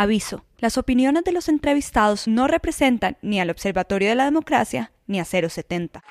Aviso, 0.00 0.46
las 0.56 0.78
opiniones 0.78 1.24
de 1.24 1.32
los 1.32 1.50
entrevistados 1.50 2.26
no 2.26 2.46
representan 2.46 3.18
ni 3.20 3.38
al 3.38 3.50
Observatorio 3.50 4.08
de 4.08 4.14
la 4.14 4.24
Democracia 4.24 4.92
ni 5.06 5.20
a 5.20 5.26
070. 5.26 6.02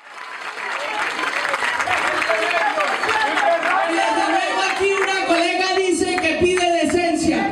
Aquí 4.70 4.92
una 4.92 5.26
colega 5.26 5.74
dice 5.76 6.14
que 6.22 6.38
pide 6.38 6.70
decencia. 6.84 7.48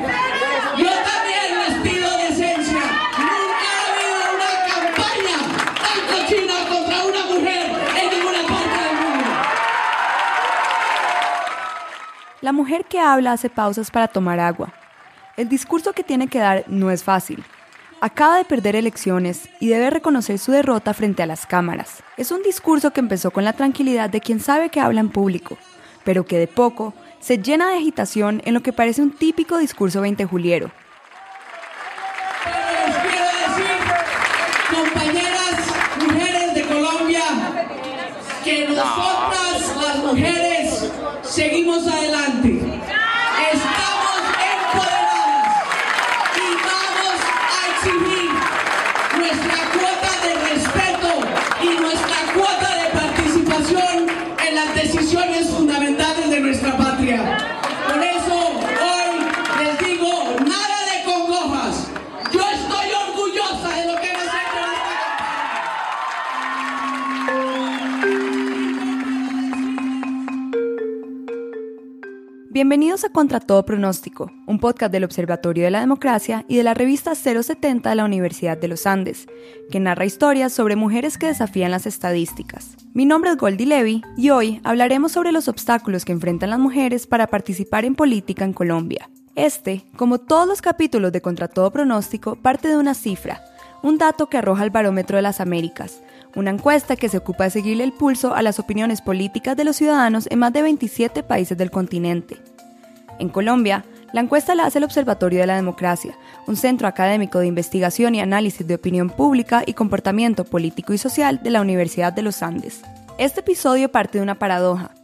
Yo 0.77 0.87
también 0.87 1.59
les 1.59 1.75
pido 1.83 2.09
decencia. 2.19 2.83
Nunca 3.19 3.67
ha 3.75 3.83
habido 3.91 4.23
una 4.37 4.53
campaña 4.71 5.37
tan 5.83 5.99
cochina 6.07 6.57
contra 6.69 6.99
una 7.05 7.23
mujer 7.35 7.65
en 8.01 8.07
ninguna 8.17 8.43
parte 8.47 8.79
del 8.85 8.95
mundo. 8.95 9.27
La 12.43 12.53
mujer 12.53 12.85
que 12.85 13.01
habla 13.01 13.33
hace 13.33 13.51
pausas 13.51 13.91
para 13.91 14.07
tomar 14.07 14.39
agua. 14.39 14.73
El 15.39 15.49
discurso 15.49 15.93
que 15.93 16.03
tiene 16.03 16.27
que 16.27 16.41
dar 16.41 16.65
no 16.67 16.91
es 16.91 17.05
fácil. 17.05 17.45
Acaba 18.01 18.39
de 18.39 18.45
perder 18.45 18.75
elecciones 18.75 19.49
y 19.61 19.69
debe 19.69 19.89
reconocer 19.89 20.37
su 20.41 20.51
derrota 20.51 20.93
frente 20.95 21.23
a 21.23 21.27
las 21.27 21.47
cámaras. 21.47 22.03
Es 22.17 22.33
un 22.33 22.43
discurso 22.43 22.93
que 22.93 22.99
empezó 22.99 23.31
con 23.31 23.45
la 23.45 23.53
tranquilidad 23.53 24.11
de 24.11 24.21
quien 24.21 24.41
sabe 24.41 24.69
que 24.69 24.81
habla 24.81 24.99
en 24.99 25.11
público, 25.11 25.57
pero 26.03 26.27
que 26.27 26.41
de 26.41 26.49
poco 26.49 26.93
se 27.21 27.39
llena 27.39 27.71
de 27.71 27.77
agitación 27.77 28.43
en 28.47 28.55
lo 28.55 28.65
que 28.65 28.73
parece 28.73 29.01
un 29.01 29.13
típico 29.13 29.59
discurso 29.59 30.01
20 30.01 30.25
juliero. 30.25 30.73
Pero 32.43 32.59
les 32.89 32.97
quiero 32.97 33.27
decir, 33.47 33.77
compañeras 34.75 35.55
mujeres 36.05 36.55
de 36.55 36.63
Colombia, 36.67 37.23
que 38.43 38.67
nosotras 38.67 39.77
las 39.81 39.99
mujeres 39.99 40.91
seguimos 41.23 41.87
adelante. 41.87 42.08
Bienvenidos 72.51 73.05
a 73.05 73.11
Contra 73.11 73.41
Todo 73.41 73.67
Pronóstico, 73.67 74.33
un 74.47 74.59
podcast 74.59 74.91
del 74.91 75.05
Observatorio 75.05 75.65
de 75.65 75.71
la 75.71 75.81
Democracia 75.81 76.47
y 76.49 76.57
de 76.57 76.63
la 76.63 76.73
revista 76.73 77.15
070 77.15 77.91
de 77.91 77.95
la 77.95 78.07
Universidad 78.07 78.57
de 78.57 78.69
los 78.69 78.87
Andes, 78.87 79.27
que 79.71 79.81
narra 79.81 80.07
historias 80.07 80.55
sobre 80.55 80.75
mujeres 80.75 81.19
que 81.19 81.27
desafían 81.27 81.71
las 81.71 81.85
estadísticas. 81.85 82.75
Mi 82.95 83.05
nombre 83.05 83.33
es 83.33 83.37
Goldie 83.37 83.67
Levy 83.67 84.03
y 84.17 84.31
hoy 84.31 84.63
hablaremos 84.65 85.13
sobre 85.13 85.31
los 85.31 85.47
obstáculos 85.47 86.07
que 86.07 86.13
enfrentan 86.13 86.49
las 86.49 86.59
mujeres 86.59 87.07
para 87.07 87.27
participar 87.27 87.85
en 87.85 87.95
política 87.95 88.47
en 88.47 88.55
Colombia. 88.55 89.11
Este, 89.35 89.85
como 89.99 90.17
todos 90.17 90.49
los 90.49 90.63
capítulos 90.63 91.13
de 91.13 91.21
Contra 91.21 91.49
Todo 91.49 91.71
Pronóstico, 91.71 92.37
parte 92.37 92.69
de 92.69 92.79
una 92.79 92.95
cifra, 92.95 93.43
un 93.83 93.99
dato 93.99 94.31
que 94.31 94.39
arroja 94.39 94.65
el 94.65 94.71
Barómetro 94.71 95.17
de 95.17 95.23
las 95.23 95.43
Américas, 95.43 96.01
una 96.35 96.51
encuesta 96.51 96.97
que 96.97 97.09
se 97.09 97.19
ocupa 97.19 97.45
de 97.45 97.51
seguirle 97.51 97.85
el 97.85 97.93
pulso 97.93 98.35
a 98.35 98.43
las 98.43 98.59
opiniones 98.59 99.01
políticas 99.01 99.57
de 99.57 99.65
los 99.65 99.77
ciudadanos 99.77 100.27
en 100.31 100.39
más 100.39 100.53
de 100.53 100.63
27 100.63 101.23
países 101.23 101.57
del 101.57 101.71
continente. 101.71 102.37
En 103.19 103.29
Colombia, 103.29 103.85
la 104.13 104.21
encuesta 104.21 104.55
la 104.55 104.65
hace 104.65 104.79
el 104.79 104.85
Observatorio 104.85 105.41
de 105.41 105.47
la 105.47 105.57
Democracia, 105.57 106.17
un 106.47 106.57
centro 106.57 106.89
académico 106.89 107.41
de 107.41 107.47
investigación 107.47 108.15
y 108.15 108.21
análisis 108.21 108.67
de 108.67 108.75
opinión 108.75 109.11
pública 109.11 109.63
y 109.67 109.75
comportamiento 109.75 110.45
político 110.45 110.95
y 110.95 110.99
social 110.99 111.41
de 111.43 111.51
la 111.51 111.61
Universidad 111.61 112.13
de 112.13 112.23
los 112.23 112.43
Andes. 112.43 112.81
Este 113.19 113.41
episodio 113.41 113.91
parte 113.91 114.19
de 114.19 114.23
una 114.23 114.39
paradoja. 114.39 114.95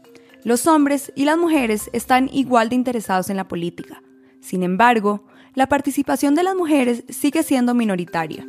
Los 0.43 0.67
hombres 0.67 1.13
y 1.15 1.25
las 1.25 1.37
mujeres 1.37 1.91
están 1.93 2.31
igual 2.33 2.69
de 2.69 2.77
interesados 2.77 3.29
en 3.29 3.37
la 3.37 3.49
política. 3.49 4.03
Sin 4.41 4.63
embargo, 4.63 5.25
la 5.55 5.69
participación 5.69 6.35
de 6.35 6.43
las 6.43 6.55
mujeres 6.55 7.05
sigue 7.09 7.43
siendo 7.43 7.75
minoritaria. 7.75 8.47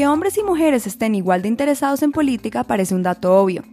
Que 0.00 0.06
hombres 0.06 0.38
y 0.38 0.42
mujeres 0.42 0.86
estén 0.86 1.14
igual 1.14 1.42
de 1.42 1.48
interesados 1.48 2.02
en 2.02 2.10
política 2.10 2.64
parece 2.64 2.94
un 2.94 3.02
dato 3.02 3.38
obvio. 3.38 3.64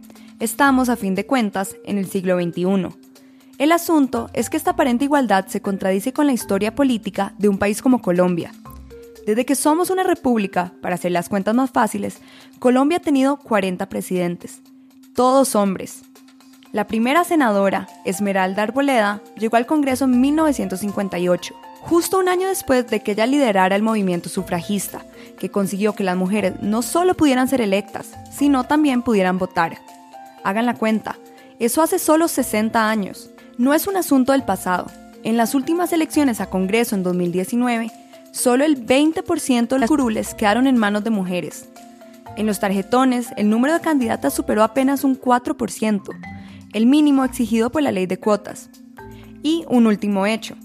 Estamos, 0.41 0.89
a 0.89 0.97
fin 0.97 1.15
de 1.15 1.25
cuentas, 1.25 1.77
en 1.85 1.97
el 1.97 2.09
siglo 2.09 2.38
XXI. 2.38 2.89
El 3.57 3.71
asunto 3.71 4.29
es 4.33 4.49
que 4.49 4.57
esta 4.57 4.71
aparente 4.71 5.05
igualdad 5.05 5.47
se 5.47 5.61
contradice 5.61 6.11
con 6.11 6.25
la 6.25 6.33
historia 6.33 6.75
política 6.75 7.33
de 7.38 7.47
un 7.47 7.57
país 7.57 7.81
como 7.81 8.01
Colombia. 8.01 8.51
Desde 9.25 9.45
que 9.45 9.55
somos 9.55 9.89
una 9.89 10.03
república, 10.03 10.73
para 10.81 10.95
hacer 10.95 11.13
las 11.13 11.29
cuentas 11.29 11.55
más 11.55 11.71
fáciles, 11.71 12.17
Colombia 12.59 12.97
ha 12.97 13.01
tenido 13.01 13.38
40 13.38 13.88
presidentes, 13.88 14.61
todos 15.15 15.55
hombres. 15.55 16.01
La 16.73 16.88
primera 16.88 17.23
senadora, 17.23 17.88
Esmeralda 18.03 18.63
Arboleda, 18.63 19.21
llegó 19.38 19.55
al 19.55 19.65
Congreso 19.65 20.03
en 20.03 20.19
1958, 20.19 21.55
justo 21.88 22.20
un 22.20 22.28
año 22.28 22.50
después 22.50 22.86
de 22.88 23.02
que 23.02 23.14
ella 23.14 23.25
liderara 23.25 23.75
el 23.75 23.81
movimiento 23.81 24.28
sufragista, 24.28 25.06
que 25.40 25.50
consiguió 25.50 25.94
que 25.94 26.03
las 26.03 26.18
mujeres 26.18 26.56
no 26.62 26.81
solo 26.81 27.16
pudieran 27.16 27.48
ser 27.48 27.62
electas, 27.62 28.12
sino 28.30 28.66
también 28.66 29.03
pudieran 29.03 29.38
votar. 29.38 29.78
Hagan 30.44 30.66
la 30.66 30.74
cuenta, 30.74 31.18
eso 31.59 31.81
hace 31.81 31.98
solo 31.98 32.28
60 32.28 32.90
años. 32.90 33.30
No 33.58 33.74
es 33.74 33.88
un 33.88 33.96
asunto 33.96 34.34
del 34.34 34.44
pasado. 34.44 34.88
En 35.24 35.38
las 35.38 35.56
últimas 35.56 35.94
elecciones 35.94 36.42
a 36.42 36.50
Congreso 36.50 36.94
en 36.94 37.03
2019, 37.03 37.90
solo 38.31 38.66
el 38.66 38.86
20% 38.86 39.68
de 39.69 39.80
las 39.80 39.90
curules 39.90 40.34
quedaron 40.34 40.68
en 40.68 40.78
manos 40.78 41.06
de 41.06 41.09
mujeres. 41.09 41.69
En 42.36 42.46
los 42.46 42.59
tarjetones, 42.59 43.30
el 43.38 43.50
número 43.50 43.74
de 43.74 43.80
candidatas 43.80 44.34
superó 44.34 44.64
apenas 44.64 45.06
un 45.06 45.19
4%, 45.19 46.02
el 46.74 46.86
mínimo 46.86 47.24
exigido 47.24 47.72
por 47.72 47.81
la 47.81 47.94
ley 47.94 48.08
de 48.08 48.19
cuotas. 48.19 48.69
Y 49.42 49.64
un 49.69 49.88
último 49.88 50.25
hecho. 50.25 50.56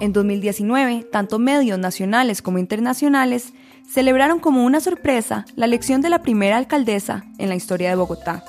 En 0.00 0.14
2019, 0.14 1.06
tanto 1.12 1.38
medios 1.38 1.78
nacionales 1.78 2.40
como 2.40 2.58
internacionales 2.58 3.52
celebraron 3.86 4.40
como 4.40 4.64
una 4.64 4.80
sorpresa 4.80 5.44
la 5.56 5.66
elección 5.66 6.00
de 6.00 6.08
la 6.08 6.22
primera 6.22 6.56
alcaldesa 6.56 7.24
en 7.36 7.50
la 7.50 7.54
historia 7.54 7.90
de 7.90 7.96
Bogotá. 7.96 8.42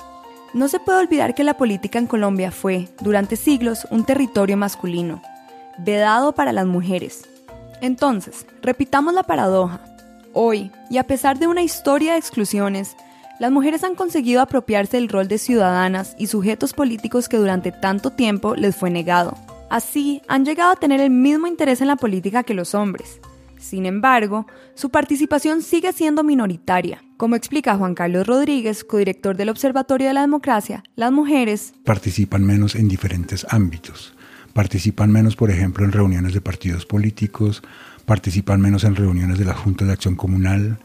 No 0.54 0.68
se 0.68 0.80
puede 0.80 1.00
olvidar 1.00 1.34
que 1.34 1.44
la 1.44 1.58
política 1.58 1.98
en 1.98 2.06
Colombia 2.06 2.50
fue, 2.50 2.88
durante 3.00 3.36
siglos, 3.36 3.86
un 3.90 4.04
territorio 4.04 4.56
masculino, 4.56 5.20
vedado 5.78 6.32
para 6.32 6.52
las 6.52 6.66
mujeres. 6.66 7.28
Entonces, 7.82 8.46
repitamos 8.62 9.12
la 9.12 9.22
paradoja. 9.22 9.80
Hoy, 10.32 10.70
y 10.88 10.96
a 10.96 11.06
pesar 11.06 11.38
de 11.38 11.48
una 11.48 11.62
historia 11.62 12.12
de 12.12 12.18
exclusiones, 12.18 12.96
las 13.38 13.50
mujeres 13.50 13.84
han 13.84 13.94
conseguido 13.94 14.40
apropiarse 14.40 14.96
del 14.96 15.10
rol 15.10 15.28
de 15.28 15.36
ciudadanas 15.36 16.14
y 16.16 16.28
sujetos 16.28 16.72
políticos 16.72 17.28
que 17.28 17.36
durante 17.36 17.72
tanto 17.72 18.10
tiempo 18.10 18.54
les 18.54 18.74
fue 18.74 18.88
negado. 18.88 19.36
Así, 19.72 20.20
han 20.28 20.44
llegado 20.44 20.70
a 20.70 20.76
tener 20.76 21.00
el 21.00 21.08
mismo 21.08 21.46
interés 21.46 21.80
en 21.80 21.86
la 21.86 21.96
política 21.96 22.42
que 22.42 22.52
los 22.52 22.74
hombres. 22.74 23.20
Sin 23.58 23.86
embargo, 23.86 24.46
su 24.74 24.90
participación 24.90 25.62
sigue 25.62 25.94
siendo 25.94 26.22
minoritaria. 26.22 27.02
Como 27.16 27.36
explica 27.36 27.78
Juan 27.78 27.94
Carlos 27.94 28.26
Rodríguez, 28.26 28.84
codirector 28.84 29.34
del 29.34 29.48
Observatorio 29.48 30.08
de 30.08 30.12
la 30.12 30.20
Democracia, 30.20 30.84
las 30.94 31.10
mujeres 31.10 31.72
participan 31.86 32.44
menos 32.44 32.74
en 32.74 32.86
diferentes 32.86 33.46
ámbitos. 33.48 34.12
Participan 34.52 35.10
menos, 35.10 35.36
por 35.36 35.50
ejemplo, 35.50 35.86
en 35.86 35.92
reuniones 35.92 36.34
de 36.34 36.42
partidos 36.42 36.84
políticos, 36.84 37.62
participan 38.04 38.60
menos 38.60 38.84
en 38.84 38.94
reuniones 38.94 39.38
de 39.38 39.46
la 39.46 39.54
Junta 39.54 39.86
de 39.86 39.92
Acción 39.92 40.16
Comunal, 40.16 40.80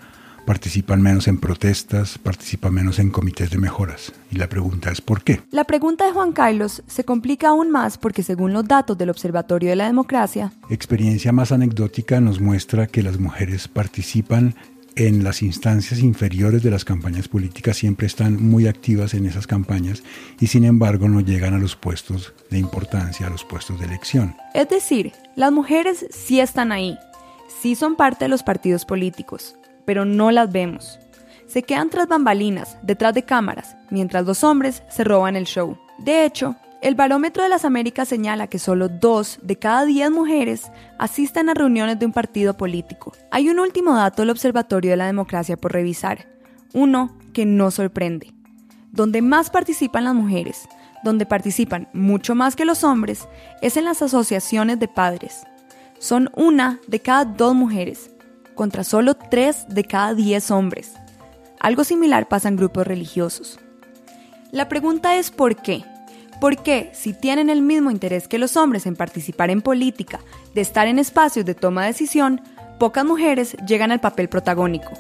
participan 0.48 1.02
menos 1.02 1.28
en 1.28 1.40
protestas, 1.40 2.18
participan 2.18 2.74
menos 2.74 3.00
en 3.00 3.10
comités 3.10 3.50
de 3.50 3.58
mejoras. 3.58 4.14
Y 4.32 4.38
la 4.38 4.48
pregunta 4.48 4.90
es 4.90 5.02
¿por 5.02 5.22
qué? 5.22 5.42
La 5.52 5.66
pregunta 5.66 6.06
de 6.06 6.14
Juan 6.14 6.32
Carlos 6.32 6.84
se 6.88 7.04
complica 7.04 7.50
aún 7.50 7.70
más 7.70 7.98
porque 7.98 8.24
según 8.24 8.54
los 8.54 8.66
datos 8.66 8.98
del 8.98 9.10
Observatorio 9.10 9.70
de 9.70 9.76
la 9.76 9.88
Democracia, 9.88 10.54
experiencia 10.70 11.34
más 11.34 11.52
anecdótica 11.52 12.22
nos 12.22 12.40
muestra 12.40 12.88
que 12.88 13.04
las 13.04 13.20
mujeres 13.20 13.68
participan 13.68 14.56
en 14.96 15.26
las 15.26 15.42
instancias 15.42 16.00
inferiores 16.00 16.64
de 16.64 16.72
las 16.72 16.86
campañas 16.86 17.28
políticas, 17.28 17.76
siempre 17.76 18.08
están 18.08 18.42
muy 18.42 18.68
activas 18.68 19.14
en 19.14 19.26
esas 19.26 19.48
campañas 19.48 20.02
y 20.40 20.48
sin 20.48 20.64
embargo 20.64 21.10
no 21.10 21.20
llegan 21.20 21.56
a 21.56 21.60
los 21.60 21.76
puestos 21.76 22.34
de 22.50 22.58
importancia, 22.58 23.28
a 23.28 23.30
los 23.30 23.44
puestos 23.44 23.80
de 23.80 23.86
elección. 23.86 24.34
Es 24.54 24.70
decir, 24.70 25.12
las 25.36 25.52
mujeres 25.52 26.08
sí 26.10 26.40
están 26.40 26.72
ahí, 26.72 26.98
sí 27.62 27.76
son 27.76 27.98
parte 27.98 28.26
de 28.26 28.30
los 28.30 28.44
partidos 28.44 28.86
políticos, 28.86 29.56
pero 29.88 30.04
no 30.04 30.32
las 30.32 30.52
vemos. 30.52 31.00
Se 31.48 31.64
quedan 31.64 31.90
tras 31.90 32.10
bambalinas, 32.10 32.78
detrás 32.82 33.14
de 33.14 33.24
cámaras, 33.24 33.78
mientras 33.90 34.26
los 34.26 34.44
hombres 34.44 34.84
se 34.90 35.06
roban 35.06 35.38
el 35.38 35.46
show. 35.46 35.78
De 35.98 36.26
hecho, 36.26 36.58
el 36.82 36.96
Barómetro 36.96 37.42
de 37.42 37.48
las 37.48 37.64
Américas 37.64 38.10
señala 38.10 38.48
que 38.48 38.60
solo 38.60 38.90
dos 38.90 39.40
de 39.42 39.56
cada 39.56 39.86
diez 39.86 40.12
mujeres 40.12 40.70
asisten 41.00 41.48
a 41.48 41.54
reuniones 41.54 41.98
de 41.98 42.06
un 42.06 42.12
partido 42.12 42.58
político. 42.58 43.14
Hay 43.32 43.50
un 43.50 43.60
último 43.60 43.96
dato 43.96 44.24
del 44.24 44.32
Observatorio 44.32 44.92
de 44.92 44.98
la 44.98 45.06
Democracia 45.06 45.56
por 45.56 45.72
revisar, 45.72 46.28
uno 46.74 47.18
que 47.32 47.46
no 47.46 47.72
sorprende. 47.72 48.34
Donde 48.92 49.22
más 49.22 49.50
participan 49.50 50.04
las 50.04 50.16
mujeres, 50.16 50.68
donde 51.02 51.26
participan 51.26 51.88
mucho 51.94 52.36
más 52.36 52.58
que 52.58 52.66
los 52.66 52.84
hombres 52.84 53.30
es 53.62 53.78
en 53.78 53.86
las 53.86 54.02
asociaciones 54.02 54.80
de 54.80 54.90
padres. 54.90 55.44
Son 55.98 56.30
una 56.36 56.82
de 56.88 57.00
cada 57.00 57.24
dos 57.24 57.56
mujeres, 57.56 58.12
contra 58.58 58.84
solo 58.84 59.14
tres 59.14 59.66
de 59.70 59.86
cada 59.86 60.14
diez 60.14 60.52
hombres. 60.52 60.96
Algo 61.62 61.86
similar 61.86 62.28
pasa 62.28 62.50
en 62.50 62.58
grupos 62.58 62.86
religiosos. 62.86 63.58
La 64.52 64.68
pregunta 64.68 65.16
es 65.16 65.32
¿por 65.32 65.56
qué? 65.56 65.86
¿Por 66.42 66.62
qué, 66.62 66.92
si 66.94 67.14
tienen 67.14 67.50
el 67.50 67.62
mismo 67.62 67.90
interés 67.90 68.28
que 68.28 68.38
los 68.38 68.58
hombres 68.58 68.86
en 68.86 68.96
participar 68.96 69.50
en 69.50 69.62
política, 69.62 70.20
de 70.54 70.62
estar 70.62 70.88
en 70.88 71.00
espacios 71.00 71.46
de 71.46 71.56
toma 71.56 71.84
de 71.84 71.88
decisión, 71.88 72.42
pocas 72.78 73.06
mujeres 73.06 73.56
llegan 73.66 73.92
al 73.92 74.02
papel 74.02 74.28
protagónico? 74.30 74.92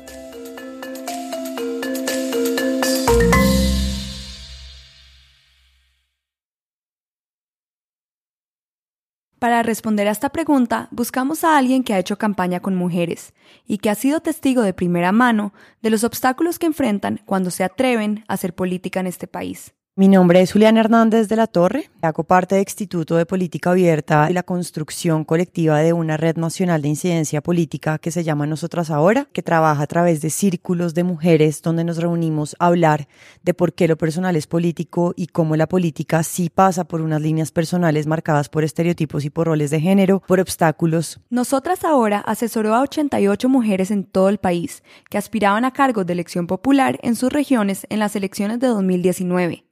Para 9.39 9.61
responder 9.61 10.07
a 10.07 10.11
esta 10.11 10.29
pregunta, 10.29 10.87
buscamos 10.89 11.43
a 11.43 11.57
alguien 11.57 11.83
que 11.83 11.93
ha 11.93 11.99
hecho 11.99 12.17
campaña 12.17 12.59
con 12.59 12.75
mujeres 12.75 13.35
y 13.67 13.77
que 13.77 13.91
ha 13.91 13.95
sido 13.95 14.19
testigo 14.19 14.63
de 14.63 14.73
primera 14.73 15.11
mano 15.11 15.53
de 15.83 15.91
los 15.91 16.03
obstáculos 16.03 16.57
que 16.57 16.65
enfrentan 16.65 17.21
cuando 17.25 17.51
se 17.51 17.63
atreven 17.63 18.25
a 18.27 18.33
hacer 18.33 18.55
política 18.55 18.99
en 18.99 19.05
este 19.05 19.27
país. 19.27 19.75
Mi 19.99 20.07
nombre 20.07 20.39
es 20.41 20.51
Julián 20.51 20.77
Hernández 20.77 21.27
de 21.27 21.35
la 21.35 21.47
Torre, 21.47 21.89
hago 22.03 22.23
parte 22.23 22.53
del 22.53 22.65
Instituto 22.65 23.15
de 23.15 23.25
Política 23.25 23.71
Abierta 23.71 24.27
y 24.29 24.33
la 24.33 24.43
construcción 24.43 25.23
colectiva 25.25 25.79
de 25.79 25.91
una 25.91 26.17
red 26.17 26.37
nacional 26.37 26.83
de 26.83 26.89
incidencia 26.89 27.41
política 27.41 27.97
que 27.97 28.11
se 28.11 28.23
llama 28.23 28.45
Nosotras 28.45 28.91
Ahora, 28.91 29.27
que 29.33 29.41
trabaja 29.41 29.81
a 29.81 29.87
través 29.87 30.21
de 30.21 30.29
círculos 30.29 30.93
de 30.93 31.03
mujeres 31.03 31.63
donde 31.63 31.83
nos 31.83 31.97
reunimos 31.97 32.55
a 32.59 32.67
hablar 32.67 33.07
de 33.41 33.55
por 33.55 33.73
qué 33.73 33.87
lo 33.87 33.97
personal 33.97 34.35
es 34.35 34.45
político 34.45 35.15
y 35.17 35.25
cómo 35.25 35.55
la 35.55 35.65
política 35.65 36.21
sí 36.21 36.51
pasa 36.51 36.83
por 36.83 37.01
unas 37.01 37.23
líneas 37.23 37.51
personales 37.51 38.05
marcadas 38.05 38.49
por 38.49 38.63
estereotipos 38.63 39.25
y 39.25 39.31
por 39.31 39.47
roles 39.47 39.71
de 39.71 39.81
género, 39.81 40.21
por 40.27 40.39
obstáculos. 40.39 41.19
Nosotras 41.31 41.83
Ahora 41.83 42.19
asesoró 42.19 42.75
a 42.75 42.81
88 42.81 43.49
mujeres 43.49 43.89
en 43.89 44.03
todo 44.03 44.29
el 44.29 44.37
país 44.37 44.83
que 45.09 45.17
aspiraban 45.17 45.65
a 45.65 45.73
cargos 45.73 46.05
de 46.05 46.13
elección 46.13 46.45
popular 46.45 46.99
en 47.01 47.15
sus 47.15 47.33
regiones 47.33 47.87
en 47.89 47.97
las 47.97 48.15
elecciones 48.15 48.59
de 48.59 48.67
2019 48.67 49.66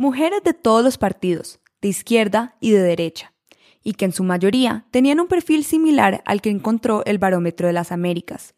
mujeres 0.00 0.42
de 0.42 0.54
todos 0.54 0.82
los 0.82 0.96
partidos, 0.96 1.60
de 1.82 1.88
izquierda 1.88 2.56
y 2.58 2.70
de 2.70 2.80
derecha, 2.80 3.34
y 3.82 3.92
que 3.92 4.06
en 4.06 4.14
su 4.14 4.24
mayoría 4.24 4.86
tenían 4.90 5.20
un 5.20 5.28
perfil 5.28 5.62
similar 5.62 6.22
al 6.24 6.40
que 6.40 6.48
encontró 6.48 7.04
el 7.04 7.18
Barómetro 7.18 7.66
de 7.66 7.74
las 7.74 7.92
Américas, 7.92 8.54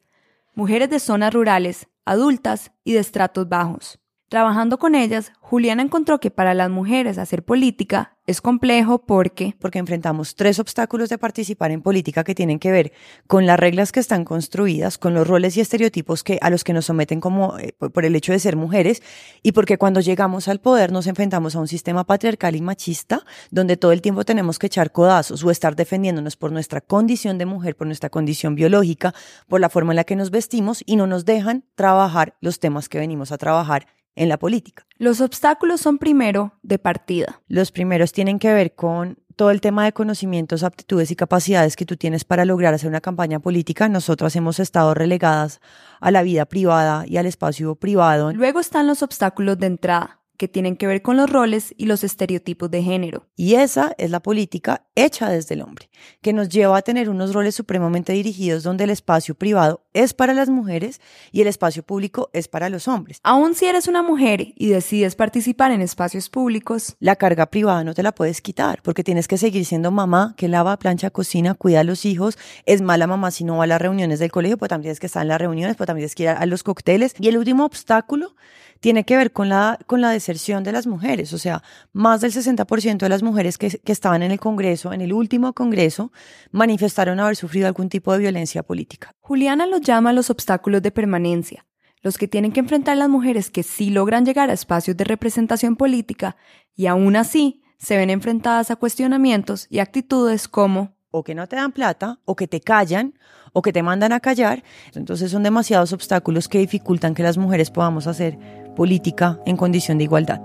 mujeres 0.55 0.89
de 0.89 1.01
zonas 1.01 1.35
rurales, 1.35 1.89
adultas 2.05 2.71
y 2.85 2.93
de 2.93 3.01
estratos 3.01 3.49
bajos. 3.49 3.99
Trabajando 4.33 4.79
con 4.79 4.95
ellas, 4.95 5.31
Juliana 5.41 5.83
encontró 5.83 6.19
que 6.19 6.31
para 6.31 6.55
las 6.55 6.71
mujeres 6.71 7.19
hacer 7.19 7.43
política 7.43 8.17
es 8.27 8.41
complejo 8.41 9.05
porque... 9.05 9.55
Porque 9.61 9.79
enfrentamos 9.79 10.37
tres 10.37 10.59
obstáculos 10.59 11.11
de 11.11 11.19
participar 11.19 11.71
en 11.71 11.83
política 11.83 12.25
que 12.25 12.35
tienen 12.35 12.59
que 12.59 12.73
ver 12.73 12.93
con 13.27 13.45
las 13.45 13.61
reglas 13.61 13.93
que 13.93 14.01
están 14.01 14.25
construidas, 14.25 14.97
con 14.97 15.13
los 15.13 15.29
roles 15.29 15.59
y 15.59 15.61
estereotipos 15.61 16.25
que, 16.25 16.39
a 16.41 16.49
los 16.49 16.65
que 16.65 16.73
nos 16.73 16.87
someten 16.87 17.21
como 17.21 17.59
eh, 17.59 17.75
por 17.75 18.07
el 18.07 18.17
hecho 18.17 18.33
de 18.33 18.39
ser 18.39 18.57
mujeres, 18.57 19.03
y 19.43 19.53
porque 19.53 19.77
cuando 19.77 20.01
llegamos 20.01 20.49
al 20.49 20.63
poder 20.63 20.93
nos 20.93 21.07
enfrentamos 21.09 21.55
a 21.55 21.61
un 21.61 21.69
sistema 21.69 22.05
patriarcal 22.05 22.57
y 22.57 22.63
machista, 22.63 23.27
donde 23.51 23.77
todo 23.77 23.93
el 23.93 24.01
tiempo 24.01 24.25
tenemos 24.25 24.59
que 24.59 24.69
echar 24.69 24.93
codazos 24.93 25.45
o 25.45 25.51
estar 25.51 25.77
defendiéndonos 25.77 26.37
por 26.37 26.53
nuestra 26.53 26.81
condición 26.81 27.37
de 27.37 27.45
mujer, 27.45 27.77
por 27.77 27.87
nuestra 27.87 28.09
condición 28.09 28.55
biológica, 28.55 29.13
por 29.47 29.61
la 29.61 29.69
forma 29.69 29.93
en 29.93 29.97
la 29.97 30.05
que 30.05 30.17
nos 30.17 30.31
vestimos, 30.31 30.83
y 30.87 30.97
no 30.97 31.07
nos 31.07 31.27
dejan 31.27 31.65
trabajar 31.75 32.35
los 32.41 32.61
temas 32.61 32.89
que 32.89 32.99
venimos 32.99 33.31
a 33.31 33.37
trabajar 33.37 33.89
en 34.15 34.29
la 34.29 34.39
política. 34.39 34.87
Los 34.99 35.21
obstáculos 35.21 35.81
son 35.81 35.99
primero 35.99 36.59
de 36.63 36.79
partida. 36.79 37.41
Los 37.49 37.73
primeros 37.73 38.13
tienen 38.13 38.39
que 38.39 38.53
ver 38.53 38.75
con 38.75 39.19
todo 39.37 39.51
el 39.51 39.61
tema 39.61 39.85
de 39.85 39.93
conocimientos, 39.93 40.63
aptitudes 40.63 41.11
y 41.11 41.17
capacidades 41.17 41.77
que 41.77 41.87
tú 41.87 41.97
tienes 41.97 42.25
para 42.25 42.45
lograr 42.45 42.75
hacer 42.75 42.89
una 42.89 43.01
campaña 43.01 43.41
política. 43.41 43.89
Nosotras 43.89 44.37
hemos 44.37 44.61
estado 44.61 44.95
relegadas 44.95 45.61
a 46.01 46.11
la 46.11 46.23
vida 46.23 46.45
privada 46.45 47.05
y 47.07 47.17
al 47.17 47.27
espacio 47.27 47.75
privado. 47.75 48.33
Luego 48.33 48.61
están 48.61 48.87
los 48.87 49.03
obstáculos 49.03 49.59
de 49.59 49.67
entrada 49.67 50.22
que 50.43 50.49
tienen 50.49 50.75
que 50.75 50.89
ver 50.89 51.03
con 51.03 51.17
los 51.17 51.31
roles 51.31 51.73
y 51.77 51.87
los 51.87 52.03
estereotipos 52.03 52.69
de 52.69 52.83
género. 52.83 53.29
Y 53.37 53.55
esa 53.55 53.95
es 53.97 54.11
la 54.11 54.19
política 54.19 54.89
hecha 54.97 55.29
desde 55.29 55.55
el 55.55 55.63
hombre, 55.63 55.89
que 56.21 56.33
nos 56.33 56.49
lleva 56.49 56.77
a 56.77 56.83
tener 56.83 57.09
unos 57.09 57.33
roles 57.33 57.55
supremamente 57.55 58.13
dirigidos 58.13 58.65
donde 58.65 58.83
el 58.83 58.91
espacio 58.91 59.37
privado 59.37 59.87
es 59.93 60.15
para 60.15 60.35
las 60.35 60.49
mujeres 60.49 61.01
y 61.31 61.43
el 61.43 61.47
espacio 61.47 61.85
público 61.85 62.29
es 62.33 62.49
para 62.49 62.71
los 62.71 62.89
hombres. 62.89 63.21
Aún 63.23 63.55
si 63.55 63.67
eres 63.67 63.87
una 63.87 64.03
mujer 64.03 64.53
y 64.57 64.67
decides 64.67 65.15
participar 65.15 65.71
en 65.71 65.81
espacios 65.81 66.29
públicos, 66.29 66.97
la 66.99 67.15
carga 67.15 67.47
privada 67.47 67.85
no 67.85 67.95
te 67.95 68.03
la 68.03 68.11
puedes 68.11 68.41
quitar 68.41 68.83
porque 68.83 69.05
tienes 69.05 69.29
que 69.29 69.39
seguir 69.39 69.65
siendo 69.65 69.93
mamá 69.93 70.35
que 70.37 70.49
lava, 70.49 70.77
plancha, 70.77 71.11
cocina, 71.11 71.55
cuida 71.55 71.79
a 71.79 71.85
los 71.85 72.05
hijos. 72.05 72.37
Es 72.67 72.83
mala 72.83 73.07
mamá 73.07 73.31
si 73.31 73.45
no 73.45 73.59
va 73.59 73.65
a 73.65 73.69
las 73.69 73.81
reuniones 73.81 74.19
del 74.19 74.33
colegio, 74.33 74.59
pues 74.59 74.71
también 74.71 74.87
tienes 74.87 74.99
que 74.99 75.07
estar 75.07 75.23
en 75.23 75.29
las 75.29 75.41
reuniones, 75.41 75.77
pues 75.77 75.87
también 75.87 76.03
tienes 76.09 76.17
que 76.17 76.25
ir 76.25 76.31
a 76.31 76.47
los 76.47 76.65
cócteles. 76.65 77.15
Y 77.21 77.29
el 77.29 77.39
último 77.39 77.65
obstáculo 77.65 78.35
tiene 78.83 79.05
que 79.05 79.17
ver 79.17 79.31
con 79.33 79.49
la, 79.49 79.79
con 79.87 80.01
la 80.01 80.11
deserción 80.11 80.65
de 80.65 80.73
las 80.73 80.89
mujeres. 80.89 81.33
O 81.33 81.39
sea, 81.39 81.63
más 81.93 82.21
del 82.21 82.33
60% 82.33 82.99
de 82.99 83.09
las 83.09 83.23
mujeres 83.23 83.57
que, 83.57 83.71
que 83.71 83.93
estaban 83.93 84.25
en 84.25 84.33
el 84.33 84.41
Congreso, 84.41 84.93
en 84.93 85.01
el 85.01 85.13
último 85.13 85.53
Congreso, 85.53 86.11
manifestaron 86.51 87.21
haber 87.21 87.37
sufrido 87.37 87.69
algún 87.69 87.89
tipo 87.89 88.13
de 88.13 88.19
violencia 88.19 88.65
política. 88.65 89.13
Juliana 89.21 89.67
los 89.67 89.83
llama 89.83 90.13
los 90.13 90.31
obstáculos 90.31 90.83
de 90.83 90.91
permanencia, 90.91 91.65
los 92.03 92.19
que 92.19 92.27
tienen 92.27 92.51
que 92.51 92.59
enfrentar 92.59 92.97
las 92.97 93.09
mujeres 93.09 93.51
que 93.51 93.63
sí 93.63 93.91
logran 93.91 94.27
llegar 94.27 94.51
a 94.51 94.53
espacios 94.53 94.97
de 94.97 95.05
representación 95.05 95.77
política 95.77 96.37
y 96.75 96.87
aún 96.87 97.15
así 97.15 97.63
se 97.79 97.97
ven 97.97 98.11
enfrentadas 98.11 98.73
a 98.73 98.77
cuestionamientos 98.77 99.69
y 99.71 99.79
actitudes 99.79 100.49
como 100.49 100.97
o 101.13 101.23
que 101.23 101.37
no 101.37 101.47
te 101.47 101.57
dan 101.57 101.71
plata, 101.71 102.19
o 102.25 102.35
que 102.35 102.49
te 102.49 102.61
callan, 102.61 103.15
o 103.53 103.63
que 103.63 103.73
te 103.73 103.83
mandan 103.83 104.13
a 104.13 104.21
callar. 104.21 104.65
Entonces 104.95 105.31
son 105.31 105.43
demasiados 105.43 105.93
obstáculos 105.93 106.49
que 106.49 106.59
dificultan 106.59 107.15
que 107.15 107.23
las 107.23 107.39
mujeres 107.39 107.71
podamos 107.71 108.07
hacer 108.07 108.39
política 108.75 109.39
en 109.47 109.57
condición 109.57 109.99
de 109.99 110.05
igualdad. 110.05 110.41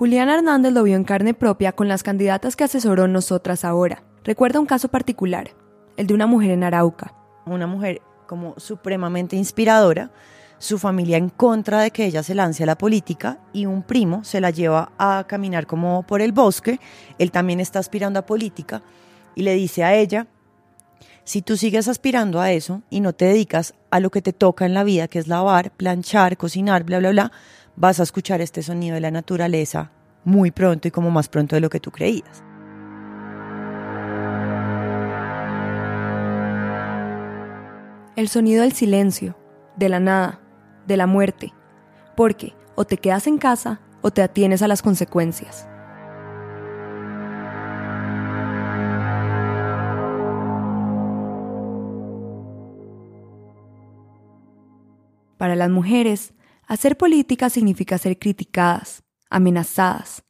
Juliana 0.00 0.34
Hernández 0.34 0.72
lo 0.72 0.82
vio 0.82 0.96
en 0.96 1.04
carne 1.04 1.34
propia 1.34 1.72
con 1.72 1.86
las 1.86 2.02
candidatas 2.02 2.56
que 2.56 2.64
asesoró 2.64 3.06
Nosotras 3.06 3.66
ahora. 3.66 4.02
Recuerda 4.24 4.58
un 4.58 4.64
caso 4.64 4.88
particular, 4.88 5.50
el 5.98 6.06
de 6.06 6.14
una 6.14 6.26
mujer 6.26 6.52
en 6.52 6.64
Arauca. 6.64 7.14
Una 7.44 7.66
mujer 7.66 8.00
como 8.26 8.54
supremamente 8.56 9.36
inspiradora, 9.36 10.10
su 10.56 10.78
familia 10.78 11.18
en 11.18 11.28
contra 11.28 11.80
de 11.80 11.90
que 11.90 12.06
ella 12.06 12.22
se 12.22 12.34
lance 12.34 12.62
a 12.62 12.66
la 12.66 12.78
política 12.78 13.40
y 13.52 13.66
un 13.66 13.82
primo 13.82 14.24
se 14.24 14.40
la 14.40 14.50
lleva 14.50 14.92
a 14.98 15.24
caminar 15.26 15.66
como 15.66 16.06
por 16.06 16.22
el 16.22 16.32
bosque, 16.32 16.80
él 17.18 17.30
también 17.30 17.60
está 17.60 17.78
aspirando 17.78 18.18
a 18.18 18.26
política 18.26 18.82
y 19.34 19.42
le 19.42 19.54
dice 19.54 19.84
a 19.84 19.94
ella, 19.94 20.28
si 21.30 21.42
tú 21.42 21.56
sigues 21.56 21.86
aspirando 21.86 22.40
a 22.40 22.50
eso 22.50 22.82
y 22.90 22.98
no 22.98 23.12
te 23.12 23.26
dedicas 23.26 23.74
a 23.92 24.00
lo 24.00 24.10
que 24.10 24.20
te 24.20 24.32
toca 24.32 24.66
en 24.66 24.74
la 24.74 24.82
vida, 24.82 25.06
que 25.06 25.20
es 25.20 25.28
lavar, 25.28 25.70
planchar, 25.70 26.36
cocinar, 26.36 26.82
bla, 26.82 26.98
bla, 26.98 27.10
bla, 27.10 27.32
vas 27.76 28.00
a 28.00 28.02
escuchar 28.02 28.40
este 28.40 28.64
sonido 28.64 28.96
de 28.96 29.00
la 29.00 29.12
naturaleza 29.12 29.92
muy 30.24 30.50
pronto 30.50 30.88
y 30.88 30.90
como 30.90 31.12
más 31.12 31.28
pronto 31.28 31.54
de 31.54 31.60
lo 31.60 31.70
que 31.70 31.78
tú 31.78 31.92
creías. 31.92 32.42
El 38.16 38.28
sonido 38.28 38.62
del 38.62 38.72
silencio, 38.72 39.38
de 39.76 39.88
la 39.88 40.00
nada, 40.00 40.40
de 40.88 40.96
la 40.96 41.06
muerte, 41.06 41.54
porque 42.16 42.54
o 42.74 42.84
te 42.84 42.96
quedas 42.96 43.28
en 43.28 43.38
casa 43.38 43.80
o 44.00 44.10
te 44.10 44.22
atienes 44.22 44.62
a 44.62 44.66
las 44.66 44.82
consecuencias. 44.82 45.69
Para 55.40 55.56
las 55.56 55.70
mujeres, 55.70 56.34
hacer 56.66 56.98
política 56.98 57.48
significa 57.48 57.96
ser 57.96 58.18
criticadas, 58.18 59.04
amenazadas, 59.30 60.22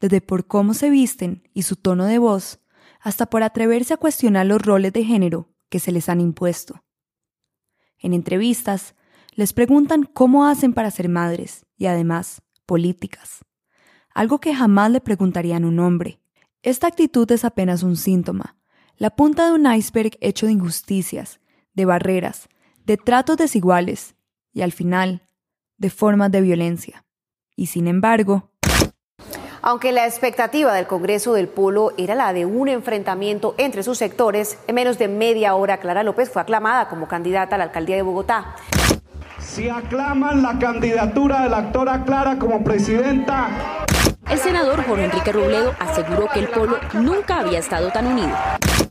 desde 0.00 0.22
por 0.22 0.46
cómo 0.46 0.72
se 0.72 0.88
visten 0.88 1.46
y 1.52 1.64
su 1.64 1.76
tono 1.76 2.06
de 2.06 2.16
voz, 2.16 2.60
hasta 2.98 3.26
por 3.26 3.42
atreverse 3.42 3.92
a 3.92 3.98
cuestionar 3.98 4.46
los 4.46 4.62
roles 4.62 4.94
de 4.94 5.04
género 5.04 5.50
que 5.68 5.80
se 5.80 5.92
les 5.92 6.08
han 6.08 6.22
impuesto. 6.22 6.82
En 7.98 8.14
entrevistas, 8.14 8.94
les 9.32 9.52
preguntan 9.52 10.04
cómo 10.04 10.46
hacen 10.46 10.72
para 10.72 10.90
ser 10.90 11.10
madres 11.10 11.66
y 11.76 11.84
además 11.84 12.40
políticas, 12.64 13.44
algo 14.14 14.40
que 14.40 14.54
jamás 14.54 14.90
le 14.90 15.02
preguntarían 15.02 15.64
a 15.64 15.68
un 15.68 15.78
hombre. 15.78 16.22
Esta 16.62 16.86
actitud 16.86 17.30
es 17.32 17.44
apenas 17.44 17.82
un 17.82 17.98
síntoma, 17.98 18.56
la 18.96 19.14
punta 19.14 19.44
de 19.44 19.52
un 19.52 19.70
iceberg 19.70 20.16
hecho 20.22 20.46
de 20.46 20.52
injusticias, 20.52 21.38
de 21.74 21.84
barreras, 21.84 22.48
de 22.86 22.96
tratos 22.96 23.36
desiguales 23.36 24.14
y 24.54 24.62
al 24.62 24.72
final, 24.72 25.28
de 25.76 25.90
formas 25.90 26.30
de 26.30 26.40
violencia. 26.40 27.04
Y 27.56 27.66
sin 27.66 27.88
embargo, 27.88 28.50
aunque 29.66 29.92
la 29.92 30.06
expectativa 30.06 30.74
del 30.74 30.86
Congreso 30.86 31.32
del 31.32 31.48
Polo 31.48 31.92
era 31.96 32.14
la 32.14 32.34
de 32.34 32.44
un 32.44 32.68
enfrentamiento 32.68 33.54
entre 33.56 33.82
sus 33.82 33.96
sectores, 33.96 34.58
en 34.66 34.74
menos 34.74 34.98
de 34.98 35.08
media 35.08 35.54
hora 35.54 35.78
Clara 35.78 36.02
López 36.02 36.30
fue 36.30 36.42
aclamada 36.42 36.86
como 36.88 37.08
candidata 37.08 37.54
a 37.54 37.58
la 37.58 37.64
alcaldía 37.64 37.96
de 37.96 38.02
Bogotá. 38.02 38.56
si 39.38 39.70
aclaman 39.70 40.42
la 40.42 40.58
candidatura 40.58 41.44
de 41.44 41.48
la 41.48 41.58
actora 41.58 42.04
Clara 42.04 42.38
como 42.38 42.62
presidenta. 42.62 43.48
El 44.28 44.38
senador 44.38 44.84
Jorge 44.84 45.04
Enrique 45.04 45.32
Robledo 45.32 45.74
aseguró 45.78 46.28
que 46.32 46.40
el 46.40 46.48
polo 46.48 46.78
nunca 46.94 47.40
había 47.40 47.58
estado 47.58 47.90
tan 47.90 48.06
unido. 48.06 48.36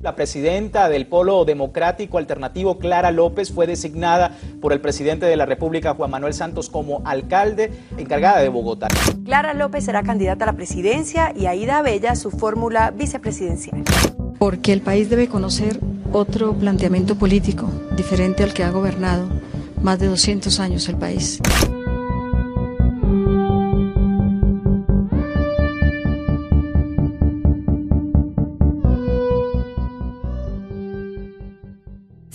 La 0.04 0.16
presidenta 0.16 0.90
del 0.90 1.08
Polo 1.08 1.46
Democrático 1.46 2.18
Alternativo, 2.18 2.78
Clara 2.78 3.10
López, 3.12 3.54
fue 3.54 3.68
designada 3.68 4.36
por 4.62 4.74
el 4.74 4.82
presidente 4.82 5.26
de 5.26 5.38
la 5.38 5.46
República, 5.46 5.94
Juan 5.94 6.12
Manuel 6.12 6.34
Santos, 6.34 6.70
como 6.70 7.02
alcalde 7.06 7.72
encargada 7.98 8.42
de 8.42 8.50
Bogotá. 8.50 8.90
Clara 9.24 9.54
López 9.54 9.86
será 9.86 10.04
candidata 10.04 10.44
a 10.44 10.48
la 10.48 10.58
presidencia 10.58 11.32
y 11.34 11.46
Aida 11.46 11.82
Bella 11.82 12.18
su 12.18 12.32
fórmula 12.32 12.92
vicepresidencial. 12.92 13.82
Porque 14.40 14.74
el 14.74 14.82
país 14.82 15.10
debe 15.10 15.30
conocer 15.30 15.80
otro 16.12 16.52
planteamiento 16.52 17.16
político 17.16 17.72
diferente 17.96 18.44
al 18.44 18.54
que 18.54 18.66
ha 18.66 18.72
gobernado 18.72 19.30
más 19.82 20.00
de 20.00 20.08
200 20.08 20.60
años 20.60 20.90
el 20.90 20.98
país. 20.98 21.40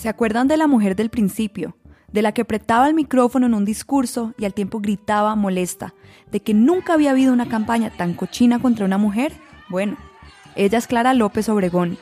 ¿Se 0.09 0.11
acuerdan 0.11 0.47
de 0.47 0.57
la 0.57 0.65
mujer 0.65 0.95
del 0.95 1.11
principio? 1.11 1.77
De 2.11 2.23
la 2.23 2.31
que 2.31 2.41
apretaba 2.41 2.87
el 2.87 2.95
micrófono 2.95 3.45
en 3.45 3.53
un 3.53 3.63
discurso 3.63 4.33
y 4.39 4.45
al 4.45 4.55
tiempo 4.55 4.79
gritaba 4.79 5.35
molesta, 5.35 5.93
de 6.31 6.39
que 6.39 6.55
nunca 6.55 6.95
había 6.95 7.11
habido 7.11 7.31
una 7.31 7.47
campaña 7.47 7.91
tan 7.91 8.15
cochina 8.15 8.57
contra 8.57 8.85
una 8.85 8.97
mujer? 8.97 9.33
Bueno, 9.69 9.97
ella 10.55 10.79
es 10.79 10.87
Clara 10.87 11.13
López 11.13 11.47
Obregón, 11.47 11.99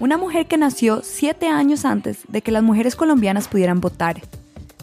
una 0.00 0.18
mujer 0.18 0.48
que 0.48 0.56
nació 0.56 1.02
siete 1.04 1.46
años 1.46 1.84
antes 1.84 2.24
de 2.26 2.42
que 2.42 2.50
las 2.50 2.64
mujeres 2.64 2.96
colombianas 2.96 3.46
pudieran 3.46 3.80
votar, 3.80 4.22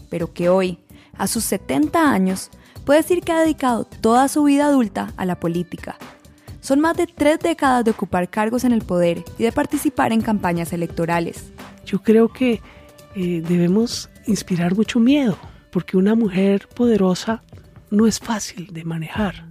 pero 0.09 0.31
que 0.31 0.47
hoy, 0.47 0.79
a 1.17 1.27
sus 1.27 1.43
70 1.43 2.13
años, 2.13 2.49
puede 2.85 3.01
decir 3.01 3.23
que 3.23 3.33
ha 3.33 3.41
dedicado 3.41 3.83
toda 3.83 4.29
su 4.29 4.41
vida 4.45 4.67
adulta 4.67 5.11
a 5.17 5.25
la 5.25 5.37
política. 5.37 5.97
Son 6.61 6.79
más 6.79 6.95
de 6.95 7.07
tres 7.07 7.41
décadas 7.41 7.83
de 7.83 7.91
ocupar 7.91 8.29
cargos 8.29 8.63
en 8.63 8.71
el 8.71 8.83
poder 8.83 9.25
y 9.37 9.43
de 9.43 9.51
participar 9.51 10.13
en 10.13 10.21
campañas 10.21 10.71
electorales 10.71 11.51
yo 11.85 12.01
creo 12.01 12.29
que 12.29 12.61
eh, 13.15 13.43
debemos 13.47 14.09
inspirar 14.25 14.75
mucho 14.75 14.99
miedo, 14.99 15.37
porque 15.71 15.97
una 15.97 16.15
mujer 16.15 16.67
poderosa 16.73 17.43
no 17.91 18.07
es 18.07 18.19
fácil 18.19 18.67
de 18.73 18.83
manejar. 18.85 19.45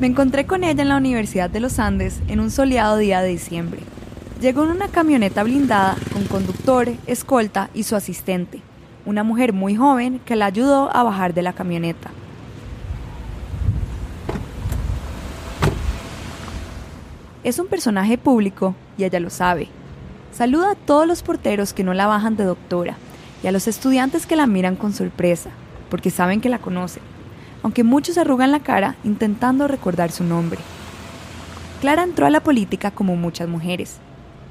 Me 0.00 0.06
encontré 0.06 0.46
con 0.46 0.62
ella 0.62 0.82
en 0.82 0.88
la 0.88 0.96
Universidad 0.96 1.50
de 1.50 1.58
los 1.58 1.80
Andes 1.80 2.20
en 2.28 2.38
un 2.38 2.52
soleado 2.52 2.98
día 2.98 3.20
de 3.20 3.30
diciembre. 3.30 3.80
Llegó 4.40 4.62
en 4.62 4.70
una 4.70 4.86
camioneta 4.86 5.42
blindada 5.42 5.96
con 6.12 6.24
conductor, 6.26 6.88
escolta 7.08 7.68
y 7.74 7.82
su 7.82 7.96
asistente 7.96 8.62
una 9.04 9.24
mujer 9.24 9.52
muy 9.52 9.76
joven 9.76 10.20
que 10.24 10.36
la 10.36 10.46
ayudó 10.46 10.94
a 10.94 11.02
bajar 11.02 11.34
de 11.34 11.42
la 11.42 11.52
camioneta. 11.52 12.10
Es 17.44 17.58
un 17.58 17.66
personaje 17.66 18.18
público 18.18 18.74
y 18.96 19.04
ella 19.04 19.20
lo 19.20 19.30
sabe. 19.30 19.68
Saluda 20.32 20.72
a 20.72 20.74
todos 20.74 21.06
los 21.06 21.22
porteros 21.22 21.72
que 21.72 21.84
no 21.84 21.94
la 21.94 22.06
bajan 22.06 22.36
de 22.36 22.44
doctora 22.44 22.96
y 23.42 23.46
a 23.46 23.52
los 23.52 23.68
estudiantes 23.68 24.26
que 24.26 24.36
la 24.36 24.46
miran 24.46 24.76
con 24.76 24.92
sorpresa, 24.92 25.50
porque 25.88 26.10
saben 26.10 26.40
que 26.40 26.48
la 26.48 26.58
conocen, 26.58 27.02
aunque 27.62 27.84
muchos 27.84 28.18
arrugan 28.18 28.52
la 28.52 28.60
cara 28.60 28.96
intentando 29.04 29.68
recordar 29.68 30.10
su 30.10 30.24
nombre. 30.24 30.58
Clara 31.80 32.02
entró 32.02 32.26
a 32.26 32.30
la 32.30 32.40
política 32.40 32.90
como 32.90 33.16
muchas 33.16 33.48
mujeres, 33.48 33.98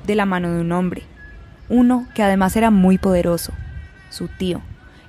de 0.05 0.15
la 0.15 0.25
mano 0.25 0.51
de 0.51 0.61
un 0.61 0.71
hombre, 0.71 1.03
uno 1.69 2.07
que 2.15 2.23
además 2.23 2.55
era 2.55 2.71
muy 2.71 2.97
poderoso, 2.97 3.51
su 4.09 4.27
tío, 4.27 4.61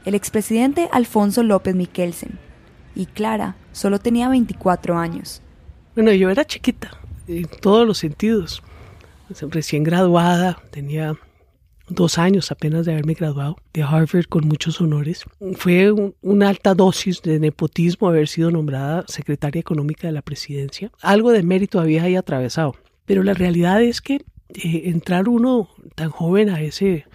el 0.04 0.14
expresidente 0.14 0.88
Alfonso 0.92 1.42
López 1.42 1.74
Miquelsen. 1.74 2.38
Y 2.94 3.06
Clara 3.06 3.56
solo 3.72 3.98
tenía 3.98 4.28
24 4.28 4.98
años. 4.98 5.42
Bueno, 5.94 6.12
yo 6.12 6.30
era 6.30 6.44
chiquita, 6.44 6.90
en 7.26 7.46
todos 7.60 7.86
los 7.86 7.98
sentidos. 7.98 8.62
Recién 9.50 9.84
graduada, 9.84 10.60
tenía 10.70 11.14
dos 11.88 12.18
años 12.18 12.50
apenas 12.50 12.86
de 12.86 12.92
haberme 12.92 13.14
graduado 13.14 13.56
de 13.72 13.82
Harvard 13.82 14.26
con 14.28 14.46
muchos 14.46 14.80
honores. 14.80 15.24
Fue 15.56 15.92
una 16.22 16.48
alta 16.48 16.74
dosis 16.74 17.22
de 17.22 17.38
nepotismo 17.38 18.08
haber 18.08 18.28
sido 18.28 18.50
nombrada 18.50 19.04
secretaria 19.08 19.60
económica 19.60 20.06
de 20.06 20.12
la 20.12 20.22
presidencia. 20.22 20.90
Algo 21.02 21.30
de 21.32 21.42
mérito 21.42 21.80
había 21.80 22.04
ahí 22.04 22.16
atravesado. 22.16 22.74
Pero 23.04 23.22
la 23.22 23.34
realidad 23.34 23.82
es 23.82 24.00
que 24.00 24.16
eh, 24.54 24.82
entrar 24.84 25.28
uno 25.28 25.68
tan 25.94 26.10
joven 26.10 26.50
a 26.50 26.60
ese 26.60 27.06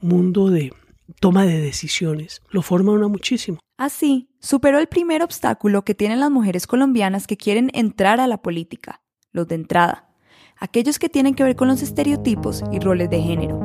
mundo 0.00 0.50
de, 0.50 0.72
toma 1.20 1.46
de 1.46 1.60
decisiones, 1.60 2.42
lo 2.50 2.62
forma 2.62 2.92
uno 2.92 3.08
muchísimo. 3.08 3.58
Así, 3.76 4.28
superó 4.40 4.78
el 4.78 4.88
primer 4.88 5.22
obstáculo 5.22 5.84
que 5.84 5.94
tienen 5.94 6.20
las 6.20 6.30
mujeres 6.30 6.66
colombianas 6.66 7.26
que 7.26 7.36
quieren 7.36 7.70
entrar 7.74 8.20
a 8.20 8.26
la 8.26 8.42
política, 8.42 9.02
los 9.32 9.48
de 9.48 9.54
entrada, 9.54 10.10
aquellos 10.58 10.98
que 10.98 11.08
tienen 11.08 11.34
que 11.34 11.44
ver 11.44 11.56
con 11.56 11.68
los 11.68 11.82
estereotipos 11.82 12.62
y 12.72 12.80
roles 12.80 13.10
de 13.10 13.20
género. 13.20 13.60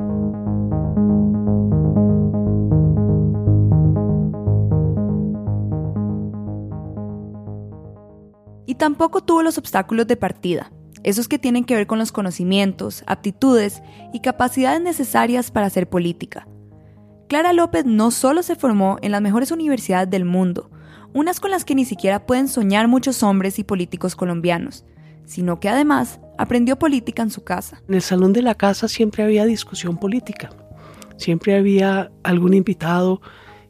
Y 8.65 8.75
tampoco 8.75 9.21
tuvo 9.21 9.43
los 9.43 9.57
obstáculos 9.57 10.07
de 10.07 10.15
partida, 10.15 10.71
esos 11.03 11.27
que 11.27 11.38
tienen 11.38 11.65
que 11.65 11.75
ver 11.75 11.85
con 11.85 12.00
los 12.00 12.12
conocimientos, 12.12 13.03
aptitudes 13.07 13.83
y 14.13 14.21
capacidades 14.21 14.81
necesarias 14.81 15.51
para 15.51 15.67
hacer 15.67 15.89
política, 15.89 16.47
Clara 17.34 17.52
López 17.52 17.84
no 17.84 18.12
solo 18.12 18.44
se 18.44 18.56
formó 18.56 19.00
en 19.02 19.12
las 19.12 19.20
mejores 19.20 19.50
universidades 19.50 20.08
del 20.08 20.24
mundo, 20.24 20.70
unas 21.16 21.40
con 21.40 21.50
las 21.50 21.66
que 21.66 21.74
ni 21.74 21.84
siquiera 21.84 22.28
pueden 22.28 22.48
soñar 22.48 22.88
muchos 22.88 23.24
hombres 23.24 23.58
y 23.58 23.63
políticos 23.63 24.16
colombianos, 24.16 24.86
sino 25.25 25.60
que 25.60 25.68
además 25.68 26.20
aprendió 26.38 26.78
política 26.78 27.24
en 27.24 27.32
su 27.32 27.44
casa. 27.44 27.82
En 27.90 27.96
el 27.96 28.04
salón 28.04 28.34
de 28.34 28.44
la 28.44 28.54
casa 28.54 28.88
siempre 28.88 29.24
había 29.24 29.46
discusión 29.46 29.98
política, 29.98 30.52
siempre 31.18 31.58
había 31.58 32.12
algún 32.22 32.54
invitado. 32.54 33.20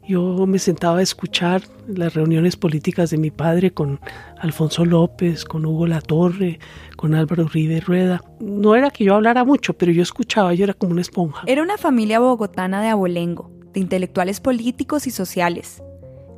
Yo 0.06 0.46
me 0.46 0.58
sentaba 0.58 0.98
a 0.98 1.02
escuchar 1.02 1.62
las 1.86 2.12
reuniones 2.12 2.56
políticas 2.56 3.08
de 3.08 3.16
mi 3.16 3.30
padre 3.30 3.72
con 3.72 3.98
Alfonso 4.38 4.84
López, 4.84 5.46
con 5.46 5.64
Hugo 5.64 5.86
Latorre, 5.86 6.58
con 6.96 7.14
Álvaro 7.14 7.44
Uribe 7.44 7.80
Rueda. 7.80 8.20
No 8.38 8.74
era 8.74 8.90
que 8.90 9.04
yo 9.04 9.14
hablara 9.14 9.44
mucho, 9.44 9.72
pero 9.72 9.92
yo 9.92 10.02
escuchaba, 10.02 10.52
yo 10.52 10.64
era 10.64 10.74
como 10.74 10.92
una 10.92 11.00
esponja. 11.00 11.44
Era 11.46 11.62
una 11.62 11.78
familia 11.78 12.18
bogotana 12.18 12.82
de 12.82 12.88
abolengo, 12.88 13.50
de 13.72 13.80
intelectuales 13.80 14.40
políticos 14.40 15.06
y 15.06 15.10
sociales. 15.10 15.82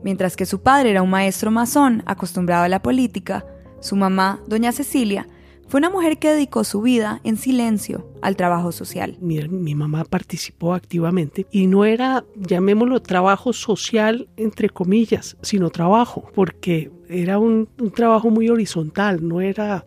Mientras 0.04 0.37
que 0.37 0.46
su 0.46 0.62
padre 0.62 0.92
era 0.92 1.02
un 1.02 1.11
maestro 1.11 1.50
masón 1.50 2.04
acostumbrado 2.06 2.62
a 2.62 2.68
la 2.68 2.82
política, 2.82 3.44
su 3.80 3.96
mamá, 3.96 4.40
doña 4.46 4.70
Cecilia, 4.70 5.26
fue 5.68 5.78
una 5.78 5.90
mujer 5.90 6.18
que 6.18 6.32
dedicó 6.32 6.62
su 6.64 6.80
vida 6.80 7.20
en 7.25 7.37
silencio 7.37 8.08
al 8.23 8.37
trabajo 8.37 8.70
social. 8.70 9.16
Mi, 9.20 9.40
mi, 9.49 9.75
mamá 9.75 10.04
participó 10.04 10.75
activamente 10.75 11.46
y 11.50 11.66
no 11.66 11.85
era, 11.85 12.25
llamémoslo, 12.37 13.02
trabajo 13.02 13.52
social 13.52 14.28
entre 14.37 14.70
comillas, 14.70 15.37
sino 15.42 15.70
trabajo, 15.70 16.30
porque 16.35 16.90
era 17.08 17.38
un, 17.38 17.68
un 17.80 17.90
trabajo 17.90 18.30
muy 18.30 18.49
horizontal, 18.49 19.26
no 19.26 19.40
era... 19.40 19.87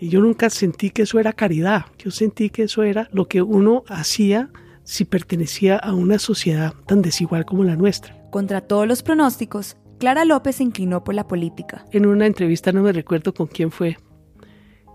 Yo 0.00 0.20
nunca 0.20 0.50
sentí 0.50 0.90
que 0.90 1.02
eso 1.02 1.20
era 1.20 1.32
caridad, 1.32 1.86
yo 1.96 2.10
sentí 2.10 2.50
que 2.50 2.64
eso 2.64 2.82
era 2.82 3.08
lo 3.12 3.28
que 3.28 3.40
uno 3.40 3.84
hacía 3.86 4.50
si 4.82 5.04
pertenecía 5.04 5.76
a 5.76 5.94
una 5.94 6.18
sociedad 6.18 6.74
tan 6.86 7.02
desigual 7.02 7.44
como 7.44 7.62
la 7.62 7.76
nuestra. 7.76 8.20
Contra 8.30 8.62
todos 8.62 8.88
los 8.88 9.04
pronósticos, 9.04 9.76
Clara 10.00 10.24
López 10.24 10.56
se 10.56 10.64
inclinó 10.64 11.04
por 11.04 11.14
la 11.14 11.28
política. 11.28 11.84
En 11.92 12.06
una 12.06 12.26
entrevista, 12.26 12.72
no 12.72 12.82
me 12.82 12.90
recuerdo 12.90 13.32
con 13.32 13.46
quién 13.46 13.70
fue, 13.70 13.96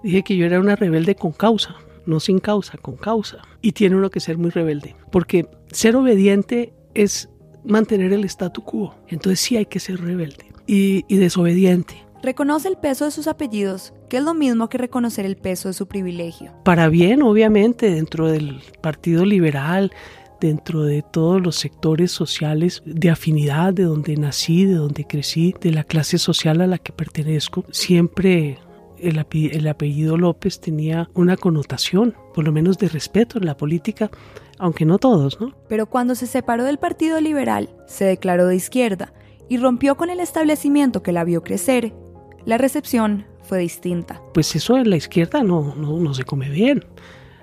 dije 0.08 0.24
que 0.24 0.38
yo 0.38 0.46
era 0.46 0.60
una 0.60 0.76
rebelde 0.76 1.16
con 1.16 1.32
causa, 1.32 1.76
no 2.06 2.20
sin 2.20 2.40
causa, 2.40 2.78
con 2.78 2.96
causa. 2.96 3.40
Y 3.62 3.74
tiene 3.74 3.96
uno 3.96 4.10
que 4.10 4.20
ser 4.20 4.38
muy 4.38 4.50
rebelde, 4.50 4.96
porque 5.12 5.48
ser 5.72 5.96
obediente 5.96 6.74
es 6.94 7.30
mantener 7.66 8.14
el 8.14 8.24
statu 8.24 8.64
quo. 8.64 8.96
Entonces 9.10 9.40
sí 9.42 9.58
hay 9.58 9.66
que 9.66 9.80
ser 9.80 10.00
rebelde 10.00 10.46
y, 10.66 11.04
y 11.08 11.18
desobediente. 11.18 11.96
Reconoce 12.24 12.70
el 12.70 12.78
peso 12.78 13.06
de 13.06 13.12
sus 13.12 13.28
apellidos, 13.28 13.94
que 14.10 14.18
es 14.18 14.24
lo 14.24 14.34
mismo 14.34 14.70
que 14.70 14.78
reconocer 14.78 15.26
el 15.26 15.36
peso 15.36 15.68
de 15.68 15.74
su 15.74 15.88
privilegio. 15.88 16.54
Para 16.64 16.90
bien, 16.90 17.22
obviamente, 17.22 17.92
dentro 17.92 18.28
del 18.28 18.62
Partido 18.82 19.24
Liberal, 19.26 19.92
dentro 20.40 20.84
de 20.84 21.04
todos 21.04 21.42
los 21.42 21.58
sectores 21.58 22.12
sociales 22.12 22.82
de 22.86 23.10
afinidad, 23.10 23.74
de 23.74 23.84
donde 23.84 24.16
nací, 24.16 24.66
de 24.66 24.76
donde 24.76 25.06
crecí, 25.06 25.54
de 25.62 25.72
la 25.72 25.84
clase 25.84 26.18
social 26.18 26.62
a 26.62 26.68
la 26.68 26.78
que 26.78 26.92
pertenezco, 26.92 27.66
siempre 27.72 28.58
el, 29.00 29.26
el, 29.32 29.68
apellido 29.68 30.18
López 30.18 30.60
tenía 30.60 31.10
una 31.14 31.38
connotación, 31.38 32.16
por 32.34 32.46
lo 32.46 32.52
menos 32.52 32.78
de 32.78 32.90
respeto 32.90 33.38
en 33.38 33.46
la 33.46 33.58
política, 33.58 34.10
aunque 34.60 34.86
no 34.86 34.98
todos, 34.98 35.40
¿no? 35.40 35.54
Pero 35.68 35.86
cuando 35.88 36.16
se 36.16 36.28
separó 36.28 36.64
del 36.64 36.80
Partido 36.80 37.22
Liberal, 37.22 37.70
se 37.88 38.06
declaró 38.06 38.48
de 38.48 38.56
izquierda 38.56 39.14
y 39.50 39.58
rompió 39.58 39.96
con 39.96 40.10
el 40.10 40.20
establecimiento 40.20 41.04
que 41.04 41.12
la 41.12 41.24
vio 41.24 41.44
crecer, 41.44 41.94
la 42.46 42.58
recepción 42.58 43.26
fue 43.44 43.60
distinta. 43.60 44.22
Pues 44.34 44.56
eso 44.56 44.78
en 44.78 44.90
la 44.90 44.98
izquierda 44.98 45.44
no, 45.44 45.76
no, 45.76 46.00
no 46.00 46.14
se 46.14 46.24
come 46.24 46.50
bien. 46.50 46.86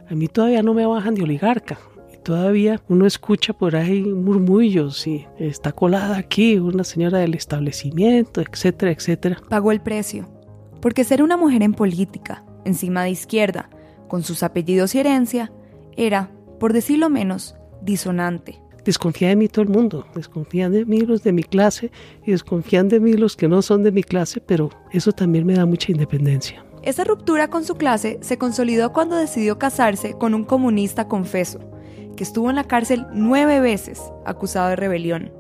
A 0.08 0.14
mí 0.14 0.28
todavía 0.28 0.62
no 0.62 0.75
me 0.75 0.87
bajan 0.87 1.14
de 1.14 1.23
oligarca. 1.23 1.78
Y 2.12 2.18
todavía 2.18 2.80
uno 2.88 3.06
escucha 3.06 3.52
por 3.52 3.75
ahí 3.75 4.02
murmullos 4.02 5.06
y 5.06 5.26
está 5.38 5.73
colada 5.73 6.16
aquí 6.16 6.58
una 6.58 6.84
señora 6.84 7.18
del 7.18 7.34
establecimiento, 7.34 8.40
etcétera, 8.40 8.92
etcétera. 8.92 9.38
Pagó 9.49 9.73
el 9.73 9.80
precio. 9.80 10.28
Porque 10.85 11.03
ser 11.03 11.23
una 11.23 11.38
mujer 11.38 11.62
en 11.62 11.73
política, 11.73 12.45
encima 12.67 13.05
de 13.05 13.09
izquierda, 13.09 13.71
con 14.07 14.23
sus 14.23 14.43
apellidos 14.43 14.95
y 14.95 14.99
herencia, 14.99 15.50
era, 15.97 16.31
por 16.61 16.75
decirlo 16.75 17.09
menos, 17.09 17.57
disonante. 17.81 18.61
Desconfía 18.85 19.29
de 19.29 19.37
mí 19.37 19.49
todo 19.49 19.62
el 19.62 19.71
mundo, 19.71 20.07
desconfían 20.14 20.73
de 20.73 20.85
mí 20.85 21.00
los 21.00 21.23
de 21.23 21.33
mi 21.33 21.43
clase 21.43 21.91
y 22.26 22.33
desconfían 22.33 22.91
de 22.91 23.00
mí 23.00 23.14
los 23.14 23.35
que 23.35 23.49
no 23.49 23.62
son 23.62 23.83
de 23.83 23.93
mi 23.93 24.03
clase, 24.03 24.43
pero 24.43 24.69
eso 24.93 25.12
también 25.12 25.47
me 25.47 25.55
da 25.55 25.64
mucha 25.64 25.91
independencia. 25.91 26.62
Esa 26.83 27.05
ruptura 27.05 27.49
con 27.49 27.64
su 27.64 27.76
clase 27.76 28.19
se 28.21 28.37
consolidó 28.37 28.93
cuando 28.93 29.17
decidió 29.17 29.59
casarse 29.59 30.12
con 30.12 30.35
un 30.35 30.45
comunista 30.45 31.09
confeso, 31.09 31.61
que 32.14 32.25
estuvo 32.25 32.50
en 32.50 32.57
la 32.57 32.64
cárcel 32.64 33.07
nueve 33.14 33.59
veces 33.59 34.03
acusado 34.26 34.69
de 34.69 34.76
rebelión, 34.76 35.33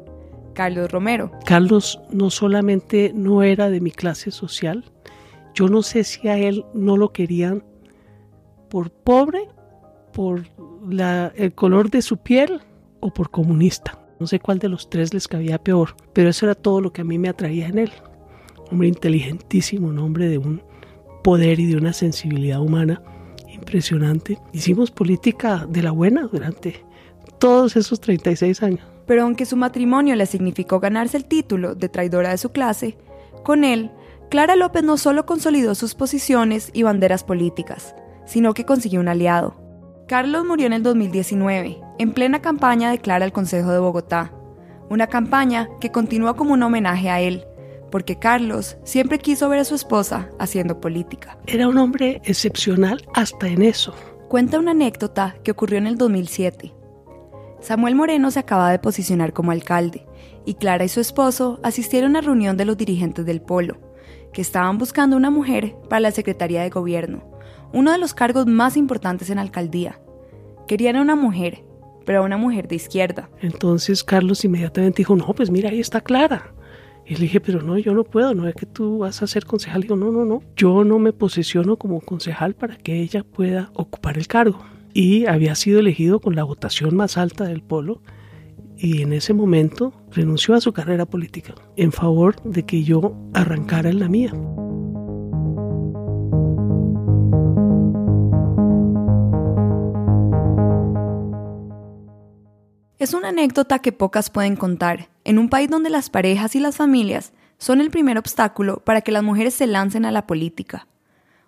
Carlos 0.54 0.90
Romero. 0.90 1.32
Carlos 1.44 2.00
no 2.10 2.30
solamente 2.30 3.12
no 3.14 3.42
era 3.42 3.68
de 3.68 3.82
mi 3.82 3.90
clase 3.90 4.30
social, 4.30 4.90
yo 5.54 5.68
no 5.68 5.82
sé 5.82 6.04
si 6.04 6.28
a 6.28 6.36
él 6.36 6.64
no 6.74 6.96
lo 6.96 7.12
querían 7.12 7.64
por 8.68 8.90
pobre, 8.90 9.48
por 10.12 10.44
el 11.36 11.54
color 11.54 11.90
de 11.90 12.02
su 12.02 12.18
piel 12.18 12.60
o 13.00 13.12
por 13.12 13.30
comunista. 13.30 13.98
No 14.18 14.26
sé 14.26 14.40
cuál 14.40 14.58
de 14.58 14.68
los 14.68 14.90
tres 14.90 15.14
les 15.14 15.28
cabía 15.28 15.58
peor, 15.58 15.96
pero 16.12 16.28
eso 16.28 16.46
era 16.46 16.54
todo 16.54 16.80
lo 16.80 16.92
que 16.92 17.02
a 17.02 17.04
mí 17.04 17.18
me 17.18 17.28
atraía 17.28 17.68
en 17.68 17.78
él. 17.78 17.92
Hombre 18.70 18.88
inteligentísimo, 18.88 19.88
un 19.88 19.98
hombre 19.98 20.28
de 20.28 20.38
un 20.38 20.62
poder 21.22 21.60
y 21.60 21.66
de 21.66 21.76
una 21.76 21.92
sensibilidad 21.92 22.60
humana 22.60 23.02
impresionante. 23.48 24.38
Hicimos 24.52 24.90
política 24.90 25.66
de 25.68 25.82
la 25.82 25.90
buena 25.90 26.28
durante 26.30 26.84
todos 27.38 27.76
esos 27.76 28.00
36 28.00 28.62
años. 28.62 28.80
Pero 29.06 29.22
aunque 29.22 29.46
su 29.46 29.56
matrimonio 29.56 30.16
le 30.16 30.26
significó 30.26 30.80
ganarse 30.80 31.16
el 31.16 31.26
título 31.26 31.74
de 31.74 31.88
traidora 31.88 32.30
de 32.30 32.38
su 32.38 32.50
clase, 32.50 32.96
con 33.42 33.64
él, 33.64 33.90
Clara 34.30 34.56
López 34.56 34.82
no 34.82 34.96
solo 34.96 35.26
consolidó 35.26 35.74
sus 35.74 35.94
posiciones 35.94 36.70
y 36.72 36.82
banderas 36.82 37.24
políticas, 37.24 37.94
sino 38.26 38.54
que 38.54 38.64
consiguió 38.64 39.00
un 39.00 39.08
aliado. 39.08 39.54
Carlos 40.08 40.44
murió 40.44 40.66
en 40.66 40.72
el 40.72 40.82
2019, 40.82 41.80
en 41.98 42.12
plena 42.12 42.42
campaña 42.42 42.90
de 42.90 42.98
Clara 42.98 43.24
al 43.24 43.32
Consejo 43.32 43.70
de 43.70 43.78
Bogotá, 43.78 44.32
una 44.90 45.06
campaña 45.06 45.68
que 45.80 45.90
continúa 45.90 46.36
como 46.36 46.52
un 46.52 46.62
homenaje 46.62 47.10
a 47.10 47.20
él, 47.20 47.46
porque 47.90 48.18
Carlos 48.18 48.76
siempre 48.82 49.18
quiso 49.18 49.48
ver 49.48 49.60
a 49.60 49.64
su 49.64 49.74
esposa 49.74 50.28
haciendo 50.38 50.80
política. 50.80 51.38
Era 51.46 51.68
un 51.68 51.78
hombre 51.78 52.20
excepcional 52.24 53.06
hasta 53.14 53.48
en 53.48 53.62
eso. 53.62 53.94
Cuenta 54.28 54.58
una 54.58 54.72
anécdota 54.72 55.36
que 55.44 55.52
ocurrió 55.52 55.78
en 55.78 55.86
el 55.86 55.96
2007. 55.96 56.74
Samuel 57.60 57.94
Moreno 57.94 58.30
se 58.30 58.40
acaba 58.40 58.70
de 58.70 58.78
posicionar 58.78 59.32
como 59.32 59.52
alcalde 59.52 60.06
y 60.44 60.54
Clara 60.54 60.84
y 60.84 60.88
su 60.88 61.00
esposo 61.00 61.60
asistieron 61.62 62.16
a 62.16 62.18
una 62.18 62.26
reunión 62.26 62.56
de 62.56 62.64
los 62.64 62.76
dirigentes 62.76 63.24
del 63.24 63.40
Polo, 63.40 63.78
que 64.34 64.42
estaban 64.42 64.76
buscando 64.76 65.16
una 65.16 65.30
mujer 65.30 65.76
para 65.88 66.00
la 66.00 66.10
Secretaría 66.10 66.62
de 66.62 66.68
Gobierno, 66.68 67.22
uno 67.72 67.92
de 67.92 67.98
los 67.98 68.12
cargos 68.12 68.46
más 68.46 68.76
importantes 68.76 69.30
en 69.30 69.36
la 69.36 69.42
alcaldía. 69.42 70.00
Querían 70.68 70.96
a 70.96 71.02
una 71.02 71.16
mujer, 71.16 71.64
pero 72.04 72.18
a 72.18 72.24
una 72.24 72.36
mujer 72.36 72.68
de 72.68 72.74
izquierda. 72.74 73.30
Entonces 73.40 74.04
Carlos 74.04 74.44
inmediatamente 74.44 74.98
dijo, 74.98 75.16
no, 75.16 75.32
pues 75.34 75.50
mira, 75.50 75.70
ahí 75.70 75.80
está 75.80 76.00
Clara. 76.00 76.52
Y 77.06 77.14
le 77.14 77.20
dije, 77.20 77.40
pero 77.40 77.62
no, 77.62 77.78
yo 77.78 77.94
no 77.94 78.02
puedo, 78.02 78.34
no 78.34 78.48
es 78.48 78.54
que 78.54 78.66
tú 78.66 78.98
vas 78.98 79.22
a 79.22 79.26
ser 79.26 79.44
concejal. 79.44 79.82
Digo, 79.82 79.96
no, 79.96 80.10
no, 80.10 80.24
no, 80.24 80.42
yo 80.56 80.84
no 80.84 80.98
me 80.98 81.12
posesiono 81.12 81.76
como 81.76 82.00
concejal 82.00 82.54
para 82.54 82.76
que 82.76 83.00
ella 83.00 83.22
pueda 83.22 83.70
ocupar 83.74 84.18
el 84.18 84.26
cargo. 84.26 84.64
Y 84.94 85.26
había 85.26 85.54
sido 85.54 85.80
elegido 85.80 86.20
con 86.20 86.34
la 86.34 86.44
votación 86.44 86.96
más 86.96 87.18
alta 87.18 87.44
del 87.44 87.62
polo 87.62 88.00
y 88.76 89.02
en 89.02 89.12
ese 89.12 89.34
momento 89.34 89.92
renunció 90.10 90.54
a 90.54 90.60
su 90.60 90.72
carrera 90.72 91.06
política 91.06 91.54
en 91.76 91.92
favor 91.92 92.40
de 92.42 92.64
que 92.64 92.82
yo 92.82 93.16
arrancara 93.32 93.90
en 93.90 94.00
la 94.00 94.08
mía. 94.08 94.32
Es 102.98 103.12
una 103.12 103.28
anécdota 103.28 103.80
que 103.80 103.92
pocas 103.92 104.30
pueden 104.30 104.56
contar, 104.56 105.10
en 105.24 105.38
un 105.38 105.50
país 105.50 105.68
donde 105.68 105.90
las 105.90 106.08
parejas 106.08 106.56
y 106.56 106.60
las 106.60 106.76
familias 106.76 107.34
son 107.58 107.80
el 107.80 107.90
primer 107.90 108.16
obstáculo 108.16 108.78
para 108.84 109.02
que 109.02 109.12
las 109.12 109.22
mujeres 109.22 109.52
se 109.52 109.66
lancen 109.66 110.06
a 110.06 110.10
la 110.10 110.26
política. 110.26 110.86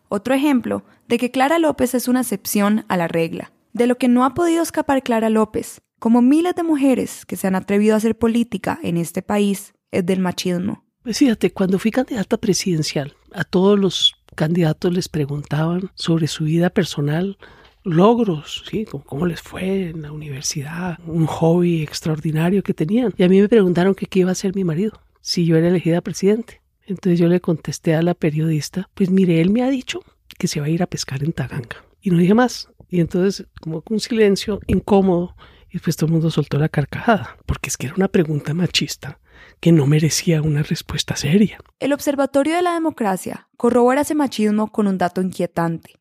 Otro 0.09 0.35
ejemplo 0.35 0.85
de 1.09 1.19
que 1.19 1.31
Clara 1.31 1.59
López 1.59 1.95
es 1.95 2.09
una 2.09 2.21
excepción 2.21 2.85
a 2.89 2.97
la 2.97 3.09
regla, 3.09 3.53
de 3.73 3.87
lo 3.87 3.97
que 3.97 4.09
no 4.09 4.25
ha 4.25 4.35
podido 4.35 4.62
escapar 4.62 5.03
Clara 5.03 5.31
López, 5.31 5.81
como 5.99 6.23
miles 6.23 6.55
de 6.55 6.63
mujeres 6.63 7.25
que 7.27 7.37
se 7.37 7.47
han 7.47 7.55
atrevido 7.55 7.95
a 7.95 7.99
hacer 7.99 8.17
política 8.17 8.79
en 8.83 8.97
este 8.97 9.23
país, 9.23 9.75
es 9.91 10.05
del 10.05 10.21
machismo. 10.21 10.85
Pues 11.03 11.19
fíjate, 11.19 11.53
cuando 11.53 11.79
fui 11.79 11.91
candidata 11.91 12.37
presidencial, 12.37 13.15
a 13.33 13.45
todos 13.45 13.79
los 13.79 14.17
candidatos 14.35 14.93
les 14.93 15.09
preguntaban 15.09 15.91
sobre 15.95 16.27
su 16.27 16.45
vida 16.45 16.71
personal, 16.71 17.39
logros, 17.85 18.65
¿sí? 18.69 18.85
¿Cómo, 18.85 19.27
les 19.27 19.41
fue 19.41 19.91
en 19.91 20.03
la 20.03 20.13
universidad, 20.13 20.99
un 21.07 21.27
hobby 21.27 21.83
extraordinario 21.83 22.63
que 22.63 22.75
tenían. 22.75 23.15
Y 23.17 23.23
a 23.23 23.29
mí 23.29 23.41
me 23.41 23.49
preguntaron 23.49 23.95
que 23.95 24.07
qué 24.07 24.21
iba 24.21 24.33
a 24.33 24.35
ser 24.35 24.55
mi 24.55 24.65
marido 24.65 25.01
si 25.21 25.47
yo 25.47 25.57
era 25.57 25.69
elegida 25.69 26.01
presidente. 26.01 26.61
Entonces 26.87 27.19
yo 27.19 27.29
le 27.29 27.41
contesté 27.41 27.95
a 27.95 28.03
la 28.03 28.15
periodista, 28.15 28.89
pues 28.95 29.11
mire, 29.11 29.41
él 29.41 29.51
me 29.51 29.63
ha 29.63 29.71
dicho 29.71 30.01
que 30.39 30.49
se 30.49 30.61
va 30.61 30.67
a 30.67 30.71
ir 30.71 30.83
a 30.83 30.87
pescar 30.87 31.25
en 31.25 31.33
Taganga. 31.33 31.85
Y 32.01 32.11
no 32.11 32.19
dije 32.19 32.35
más. 32.35 32.69
Y 32.89 33.01
entonces, 33.01 33.47
como 33.61 33.83
un 33.91 34.01
silencio 34.01 34.61
incómodo, 34.67 35.35
y 35.71 35.79
pues 35.79 35.97
todo 35.97 36.07
el 36.07 36.13
mundo 36.13 36.31
soltó 36.31 36.59
la 36.59 36.69
carcajada, 36.69 37.37
porque 37.47 37.69
es 37.69 37.77
que 37.77 37.87
era 37.87 37.97
una 37.97 38.09
pregunta 38.09 38.55
machista 38.55 39.19
que 39.61 39.73
no 39.73 39.87
merecía 39.87 40.43
una 40.43 40.63
respuesta 40.63 41.17
seria. 41.17 41.59
El 41.79 41.93
Observatorio 41.93 42.57
de 42.57 42.63
la 42.63 42.75
Democracia 42.75 43.49
corrobora 43.57 44.03
ese 44.03 44.15
machismo 44.15 44.71
con 44.71 44.87
un 44.87 44.99
dato 44.99 45.21
inquietante. 45.21 45.95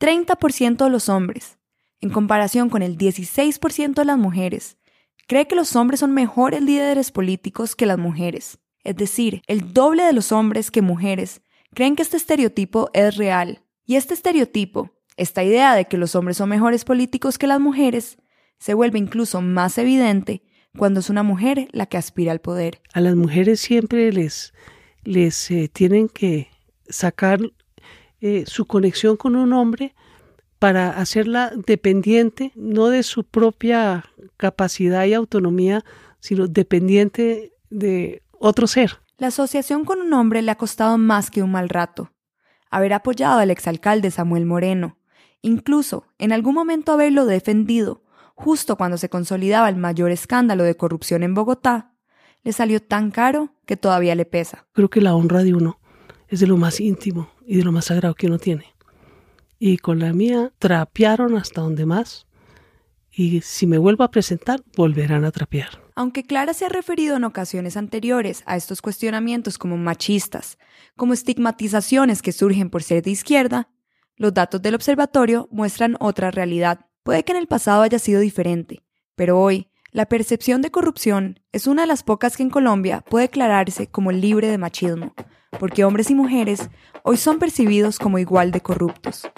30% 0.00 0.84
de 0.84 0.90
los 0.90 1.08
hombres, 1.08 1.58
en 2.00 2.10
comparación 2.10 2.68
con 2.68 2.82
el 2.82 2.98
16% 2.98 3.94
de 3.94 4.04
las 4.04 4.18
mujeres, 4.18 4.76
cree 5.28 5.46
que 5.46 5.54
los 5.54 5.76
hombres 5.76 6.00
son 6.00 6.12
mejores 6.12 6.62
líderes 6.62 7.12
políticos 7.12 7.76
que 7.76 7.86
las 7.86 7.98
mujeres. 7.98 8.58
Es 8.84 8.96
decir, 8.96 9.42
el 9.46 9.72
doble 9.72 10.02
de 10.02 10.12
los 10.12 10.32
hombres 10.32 10.70
que 10.70 10.82
mujeres 10.82 11.42
creen 11.74 11.94
que 11.94 12.02
este 12.02 12.16
estereotipo 12.16 12.90
es 12.92 13.16
real. 13.16 13.62
Y 13.86 13.96
este 13.96 14.14
estereotipo, 14.14 14.90
esta 15.16 15.44
idea 15.44 15.74
de 15.74 15.84
que 15.84 15.96
los 15.96 16.14
hombres 16.16 16.36
son 16.36 16.48
mejores 16.48 16.84
políticos 16.84 17.38
que 17.38 17.46
las 17.46 17.60
mujeres, 17.60 18.18
se 18.62 18.74
vuelve 18.74 19.00
incluso 19.00 19.40
más 19.42 19.76
evidente 19.76 20.44
cuando 20.78 21.00
es 21.00 21.10
una 21.10 21.24
mujer 21.24 21.66
la 21.72 21.86
que 21.86 21.96
aspira 21.96 22.30
al 22.30 22.40
poder. 22.40 22.80
A 22.92 23.00
las 23.00 23.16
mujeres 23.16 23.58
siempre 23.58 24.12
les, 24.12 24.54
les 25.02 25.50
eh, 25.50 25.68
tienen 25.68 26.08
que 26.08 26.48
sacar 26.88 27.40
eh, 28.20 28.44
su 28.46 28.66
conexión 28.66 29.16
con 29.16 29.34
un 29.34 29.52
hombre 29.52 29.96
para 30.60 30.90
hacerla 30.90 31.50
dependiente, 31.66 32.52
no 32.54 32.86
de 32.86 33.02
su 33.02 33.24
propia 33.24 34.04
capacidad 34.36 35.06
y 35.06 35.14
autonomía, 35.14 35.84
sino 36.20 36.46
dependiente 36.46 37.54
de 37.68 38.22
otro 38.38 38.68
ser. 38.68 39.00
La 39.18 39.26
asociación 39.26 39.84
con 39.84 40.00
un 40.00 40.12
hombre 40.12 40.40
le 40.40 40.52
ha 40.52 40.56
costado 40.56 40.98
más 40.98 41.32
que 41.32 41.42
un 41.42 41.50
mal 41.50 41.68
rato. 41.68 42.12
Haber 42.70 42.92
apoyado 42.92 43.40
al 43.40 43.50
exalcalde 43.50 44.12
Samuel 44.12 44.46
Moreno, 44.46 44.98
incluso 45.40 46.06
en 46.18 46.30
algún 46.30 46.54
momento 46.54 46.92
haberlo 46.92 47.26
defendido, 47.26 48.01
justo 48.42 48.76
cuando 48.76 48.98
se 48.98 49.08
consolidaba 49.08 49.68
el 49.68 49.76
mayor 49.76 50.10
escándalo 50.10 50.64
de 50.64 50.76
corrupción 50.76 51.22
en 51.22 51.32
Bogotá, 51.32 51.94
le 52.42 52.52
salió 52.52 52.82
tan 52.82 53.12
caro 53.12 53.54
que 53.66 53.76
todavía 53.76 54.16
le 54.16 54.24
pesa. 54.24 54.66
Creo 54.72 54.90
que 54.90 55.00
la 55.00 55.14
honra 55.14 55.44
de 55.44 55.54
uno 55.54 55.78
es 56.26 56.40
de 56.40 56.48
lo 56.48 56.56
más 56.56 56.80
íntimo 56.80 57.30
y 57.46 57.58
de 57.58 57.64
lo 57.64 57.70
más 57.70 57.84
sagrado 57.86 58.14
que 58.14 58.26
uno 58.26 58.38
tiene. 58.38 58.74
Y 59.60 59.78
con 59.78 60.00
la 60.00 60.12
mía 60.12 60.52
trapearon 60.58 61.36
hasta 61.36 61.60
donde 61.60 61.86
más. 61.86 62.26
Y 63.12 63.42
si 63.42 63.68
me 63.68 63.78
vuelvo 63.78 64.02
a 64.02 64.10
presentar, 64.10 64.60
volverán 64.76 65.24
a 65.24 65.30
trapear. 65.30 65.80
Aunque 65.94 66.24
Clara 66.24 66.52
se 66.52 66.64
ha 66.64 66.68
referido 66.68 67.16
en 67.16 67.24
ocasiones 67.24 67.76
anteriores 67.76 68.42
a 68.46 68.56
estos 68.56 68.82
cuestionamientos 68.82 69.56
como 69.56 69.76
machistas, 69.76 70.58
como 70.96 71.12
estigmatizaciones 71.12 72.22
que 72.22 72.32
surgen 72.32 72.70
por 72.70 72.82
ser 72.82 73.04
de 73.04 73.10
izquierda, 73.10 73.68
los 74.16 74.34
datos 74.34 74.60
del 74.62 74.74
observatorio 74.74 75.48
muestran 75.52 75.96
otra 76.00 76.32
realidad. 76.32 76.86
Puede 77.02 77.24
que 77.24 77.32
en 77.32 77.38
el 77.38 77.48
pasado 77.48 77.82
haya 77.82 77.98
sido 77.98 78.20
diferente, 78.20 78.84
pero 79.16 79.40
hoy 79.40 79.68
la 79.90 80.06
percepción 80.06 80.62
de 80.62 80.70
corrupción 80.70 81.40
es 81.50 81.66
una 81.66 81.82
de 81.82 81.88
las 81.88 82.04
pocas 82.04 82.36
que 82.36 82.44
en 82.44 82.50
Colombia 82.50 83.00
puede 83.00 83.24
declararse 83.24 83.88
como 83.88 84.12
libre 84.12 84.46
de 84.46 84.56
machismo, 84.56 85.12
porque 85.58 85.84
hombres 85.84 86.10
y 86.10 86.14
mujeres 86.14 86.70
hoy 87.02 87.16
son 87.16 87.40
percibidos 87.40 87.98
como 87.98 88.20
igual 88.20 88.52
de 88.52 88.60
corruptos. 88.60 89.28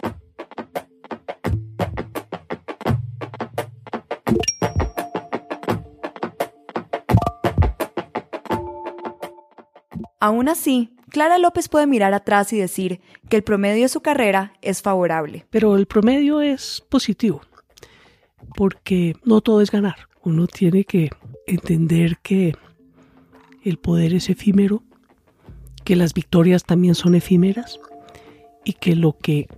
Aún 10.20 10.50
así, 10.50 10.94
Clara 11.08 11.38
López 11.38 11.68
puede 11.68 11.86
mirar 11.86 12.12
atrás 12.12 12.52
y 12.52 12.58
decir 12.58 13.00
que 13.30 13.36
el 13.36 13.42
promedio 13.42 13.84
de 13.84 13.88
su 13.88 14.00
carrera 14.00 14.52
es 14.62 14.82
favorable. 14.82 15.46
Pero 15.48 15.76
el 15.76 15.86
promedio 15.86 16.40
es 16.40 16.82
positivo, 16.88 17.42
porque 18.54 19.14
no 19.24 19.40
todo 19.40 19.60
es 19.60 19.70
ganar. 19.70 20.08
Uno 20.22 20.46
tiene 20.46 20.84
que 20.84 21.10
entender 21.46 22.18
que 22.18 22.54
el 23.62 23.78
poder 23.78 24.14
es 24.14 24.30
efímero, 24.30 24.82
que 25.84 25.96
las 25.96 26.14
victorias 26.14 26.64
también 26.64 26.94
son 26.94 27.14
efímeras 27.14 27.78
y 28.64 28.74
que 28.74 28.96
lo 28.96 29.16
que 29.18 29.48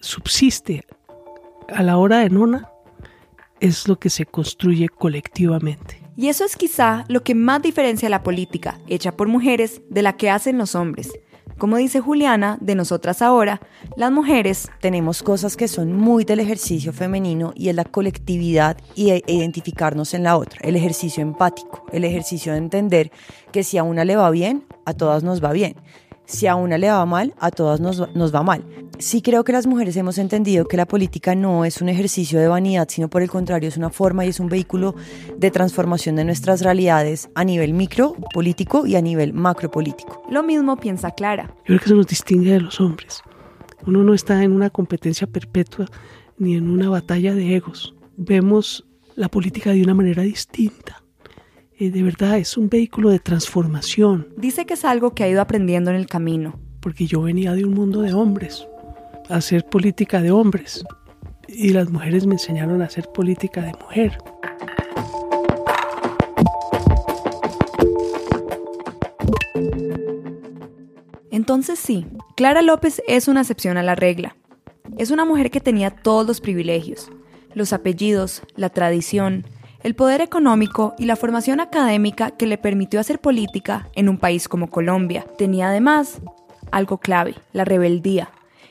subsiste 0.00 0.84
a 1.68 1.82
la 1.82 1.96
hora 1.96 2.18
de 2.18 2.30
nona 2.30 2.68
es 3.60 3.88
lo 3.88 3.98
que 3.98 4.10
se 4.10 4.26
construye 4.26 4.88
colectivamente. 4.88 6.00
Y 6.16 6.28
eso 6.28 6.44
es 6.44 6.56
quizá 6.56 7.04
lo 7.08 7.22
que 7.22 7.34
más 7.34 7.60
diferencia 7.62 8.08
la 8.08 8.22
política, 8.22 8.78
hecha 8.86 9.16
por 9.16 9.28
mujeres, 9.28 9.82
de 9.90 10.02
la 10.02 10.16
que 10.16 10.30
hacen 10.30 10.58
los 10.58 10.74
hombres. 10.74 11.12
Como 11.58 11.76
dice 11.76 12.00
Juliana, 12.00 12.58
de 12.60 12.74
nosotras 12.74 13.22
ahora, 13.22 13.60
las 13.96 14.10
mujeres 14.10 14.70
tenemos 14.80 15.22
cosas 15.22 15.56
que 15.56 15.68
son 15.68 15.92
muy 15.92 16.24
del 16.24 16.40
ejercicio 16.40 16.92
femenino 16.92 17.52
y 17.54 17.68
es 17.68 17.76
la 17.76 17.84
colectividad 17.84 18.76
y 18.96 19.10
e 19.10 19.22
identificarnos 19.28 20.14
en 20.14 20.24
la 20.24 20.36
otra, 20.36 20.58
el 20.62 20.74
ejercicio 20.74 21.22
empático, 21.22 21.86
el 21.92 22.04
ejercicio 22.04 22.52
de 22.52 22.58
entender 22.58 23.12
que 23.52 23.62
si 23.62 23.78
a 23.78 23.84
una 23.84 24.04
le 24.04 24.16
va 24.16 24.30
bien, 24.30 24.64
a 24.84 24.94
todas 24.94 25.22
nos 25.22 25.42
va 25.42 25.52
bien 25.52 25.76
si 26.26 26.46
a 26.46 26.54
una 26.54 26.78
le 26.78 26.88
va 26.88 27.04
mal, 27.06 27.34
a 27.38 27.50
todas 27.50 27.80
nos, 27.80 28.00
va 28.34 28.42
mal. 28.42 28.64
Sí 28.98 29.22
creo 29.22 29.44
que 29.44 29.52
las 29.52 29.66
mujeres 29.66 29.96
hemos 29.96 30.18
entendido 30.18 30.66
que 30.66 30.76
la 30.76 30.86
política 30.86 31.34
no 31.34 31.64
es 31.64 31.80
un 31.80 31.88
ejercicio 31.88 32.38
de 32.38 32.48
vanidad, 32.48 32.88
sino 32.88 33.08
por 33.08 33.22
el 33.22 33.30
contrario 33.30 33.68
es 33.68 33.76
una 33.76 33.90
forma 33.90 34.24
y 34.24 34.28
es 34.28 34.40
un 34.40 34.48
vehículo 34.48 34.94
de 35.36 35.50
transformación 35.50 36.16
de 36.16 36.24
nuestras 36.24 36.62
realidades 36.62 37.28
a 37.34 37.44
nivel 37.44 37.74
micro 37.74 38.14
político 38.32 38.86
y 38.86 38.96
a 38.96 39.02
nivel 39.02 39.32
macro 39.32 39.70
político. 39.70 40.22
Lo 40.30 40.42
mismo 40.42 40.76
piensa 40.76 41.10
Clara. 41.10 41.54
Yo 41.58 41.64
creo 41.64 41.78
que 41.78 41.84
eso 41.86 41.96
nos 41.96 42.06
distingue 42.06 42.52
de 42.52 42.60
los 42.60 42.80
hombres. 42.80 43.22
Uno 43.86 44.02
no 44.02 44.14
está 44.14 44.42
en 44.42 44.52
una 44.52 44.70
competencia 44.70 45.26
perpetua 45.26 45.86
ni 46.38 46.56
en 46.56 46.70
una 46.70 46.88
batalla 46.88 47.34
de 47.34 47.54
egos. 47.54 47.94
Vemos 48.16 48.86
la 49.16 49.28
política 49.28 49.70
de 49.70 49.82
una 49.82 49.94
manera 49.94 50.22
distinta. 50.22 51.03
Eh, 51.76 51.90
de 51.90 52.04
verdad 52.04 52.38
es 52.38 52.56
un 52.56 52.68
vehículo 52.68 53.10
de 53.10 53.18
transformación. 53.18 54.28
Dice 54.36 54.64
que 54.64 54.74
es 54.74 54.84
algo 54.84 55.12
que 55.12 55.24
ha 55.24 55.28
ido 55.28 55.40
aprendiendo 55.40 55.90
en 55.90 55.96
el 55.96 56.06
camino. 56.06 56.56
Porque 56.78 57.06
yo 57.06 57.22
venía 57.22 57.52
de 57.52 57.64
un 57.64 57.74
mundo 57.74 58.02
de 58.02 58.12
hombres, 58.12 58.68
a 59.28 59.36
hacer 59.36 59.64
política 59.64 60.22
de 60.22 60.30
hombres, 60.30 60.84
y 61.48 61.70
las 61.70 61.90
mujeres 61.90 62.26
me 62.26 62.34
enseñaron 62.34 62.80
a 62.80 62.84
hacer 62.84 63.08
política 63.08 63.62
de 63.62 63.72
mujer. 63.72 64.18
Entonces 71.32 71.80
sí, 71.80 72.06
Clara 72.36 72.62
López 72.62 73.02
es 73.08 73.26
una 73.26 73.40
excepción 73.40 73.78
a 73.78 73.82
la 73.82 73.96
regla. 73.96 74.36
Es 74.96 75.10
una 75.10 75.24
mujer 75.24 75.50
que 75.50 75.60
tenía 75.60 75.90
todos 75.90 76.24
los 76.24 76.40
privilegios, 76.40 77.10
los 77.52 77.72
apellidos, 77.72 78.42
la 78.54 78.68
tradición, 78.68 79.44
el 79.84 79.94
poder 79.94 80.22
económico 80.22 80.94
y 80.98 81.04
la 81.04 81.14
formación 81.14 81.60
académica 81.60 82.30
que 82.30 82.46
le 82.46 82.56
permitió 82.56 82.98
hacer 82.98 83.20
política 83.20 83.90
en 83.94 84.08
un 84.08 84.16
país 84.16 84.48
como 84.48 84.70
Colombia. 84.70 85.26
Tenía 85.36 85.68
además 85.68 86.22
algo 86.72 86.98
clave, 86.98 87.34
la 87.52 87.66
rebeldía, 87.66 88.30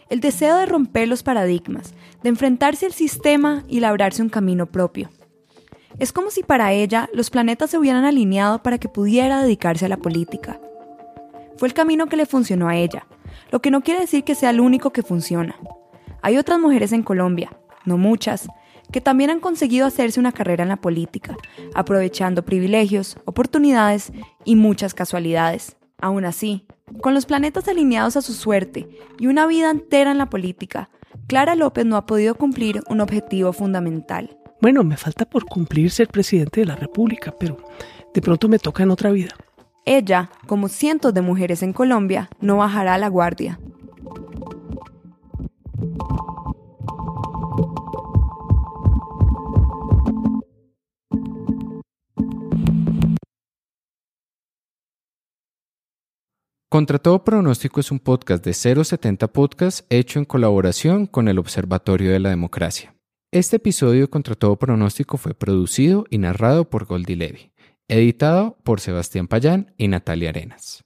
el 0.10 0.20
deseo 0.20 0.58
de 0.58 0.66
romper 0.66 1.08
los 1.08 1.22
paradigmas, 1.22 1.94
de 2.24 2.30
enfrentarse 2.30 2.88
al 2.88 2.94
sistema 2.94 3.64
y 3.68 3.80
labrarse 3.80 4.24
un 4.24 4.30
camino 4.30 4.66
propio. 4.66 5.12
Es 6.00 6.12
como 6.12 6.32
si 6.32 6.42
para 6.42 6.74
ella 6.74 7.08
los 7.14 7.30
planetas 7.30 7.70
se 7.70 7.78
hubieran 7.78 8.06
alineado 8.06 8.64
para 8.64 8.80
que 8.80 8.90
pudiera 8.90 9.44
dedicarse 9.44 9.86
a 9.86 9.90
la 9.90 9.98
política. 9.98 10.60
Fue 11.58 11.68
el 11.68 11.76
camino 11.76 12.08
que 12.08 12.18
le 12.18 12.26
funcionó 12.26 12.70
a 12.70 12.76
ella, 12.76 13.06
lo 13.52 13.62
que 13.62 13.70
no 13.70 13.82
quiere 13.82 14.00
decir 14.00 14.24
que 14.24 14.34
sea 14.34 14.50
el 14.50 14.60
único 14.60 14.90
que 14.90 15.04
funciona. 15.04 15.56
Hay 16.24 16.40
otras 16.40 16.60
mujeres 16.60 16.92
en 16.92 17.04
Colombia, 17.04 17.52
no 17.86 17.98
muchas, 17.98 18.48
que 18.94 19.02
también 19.02 19.32
han 19.32 19.40
conseguido 19.40 19.88
hacerse 19.88 20.20
una 20.20 20.32
carrera 20.32 20.62
en 20.64 20.70
la 20.70 20.78
política, 20.78 21.36
aprovechando 21.74 22.46
privilegios, 22.46 23.18
oportunidades 23.26 24.14
y 24.46 24.56
muchas 24.56 24.94
casualidades. 24.94 25.76
Aún 26.00 26.26
así, 26.26 26.66
con 27.02 27.16
los 27.16 27.26
planetas 27.26 27.68
alineados 27.68 28.16
a 28.18 28.22
su 28.22 28.34
suerte 28.34 28.88
y 29.20 29.28
una 29.28 29.48
vida 29.48 29.72
entera 29.72 30.12
en 30.12 30.20
la 30.20 30.30
política, 30.30 30.92
Clara 31.28 31.56
López 31.56 31.86
no 31.86 31.98
ha 31.98 32.06
podido 32.06 32.36
cumplir 32.36 32.82
un 32.88 33.02
objetivo 33.02 33.52
fundamental. 33.52 34.38
Bueno, 34.62 34.84
me 34.84 34.96
falta 34.96 35.26
por 35.26 35.46
cumplir 35.46 35.90
ser 35.90 36.08
presidente 36.08 36.62
de 36.62 36.68
la 36.68 36.76
República, 36.76 37.34
pero 37.38 37.58
de 38.14 38.22
pronto 38.22 38.48
me 38.48 38.60
toca 38.60 38.84
en 38.84 38.92
otra 38.92 39.10
vida. 39.10 39.34
Ella, 39.86 40.30
como 40.46 40.68
cientos 40.68 41.16
de 41.16 41.22
mujeres 41.22 41.64
en 41.64 41.74
Colombia, 41.74 42.30
no 42.40 42.58
bajará 42.58 43.00
la 43.00 43.08
guardia. 43.08 43.60
Contra 56.74 56.98
todo 56.98 57.24
pronóstico 57.24 57.82
es 57.82 57.92
un 57.92 58.00
podcast 58.00 58.44
de 58.44 58.52
070 58.52 59.28
Podcast 59.28 59.86
hecho 59.92 60.18
en 60.18 60.26
colaboración 60.26 61.06
con 61.06 61.28
el 61.28 61.38
Observatorio 61.38 62.12
de 62.12 62.20
la 62.20 62.30
Democracia. 62.30 62.96
Este 63.32 63.58
episodio 63.58 64.10
Contra 64.10 64.34
todo 64.34 64.58
pronóstico 64.58 65.20
fue 65.20 65.36
producido 65.36 66.06
y 66.10 66.18
narrado 66.18 66.72
por 66.72 66.86
Goldie 66.86 67.16
Levy, 67.16 67.52
editado 67.88 68.58
por 68.64 68.80
Sebastián 68.80 69.28
Payán 69.28 69.76
y 69.78 69.88
Natalia 69.88 70.30
Arenas. 70.30 70.84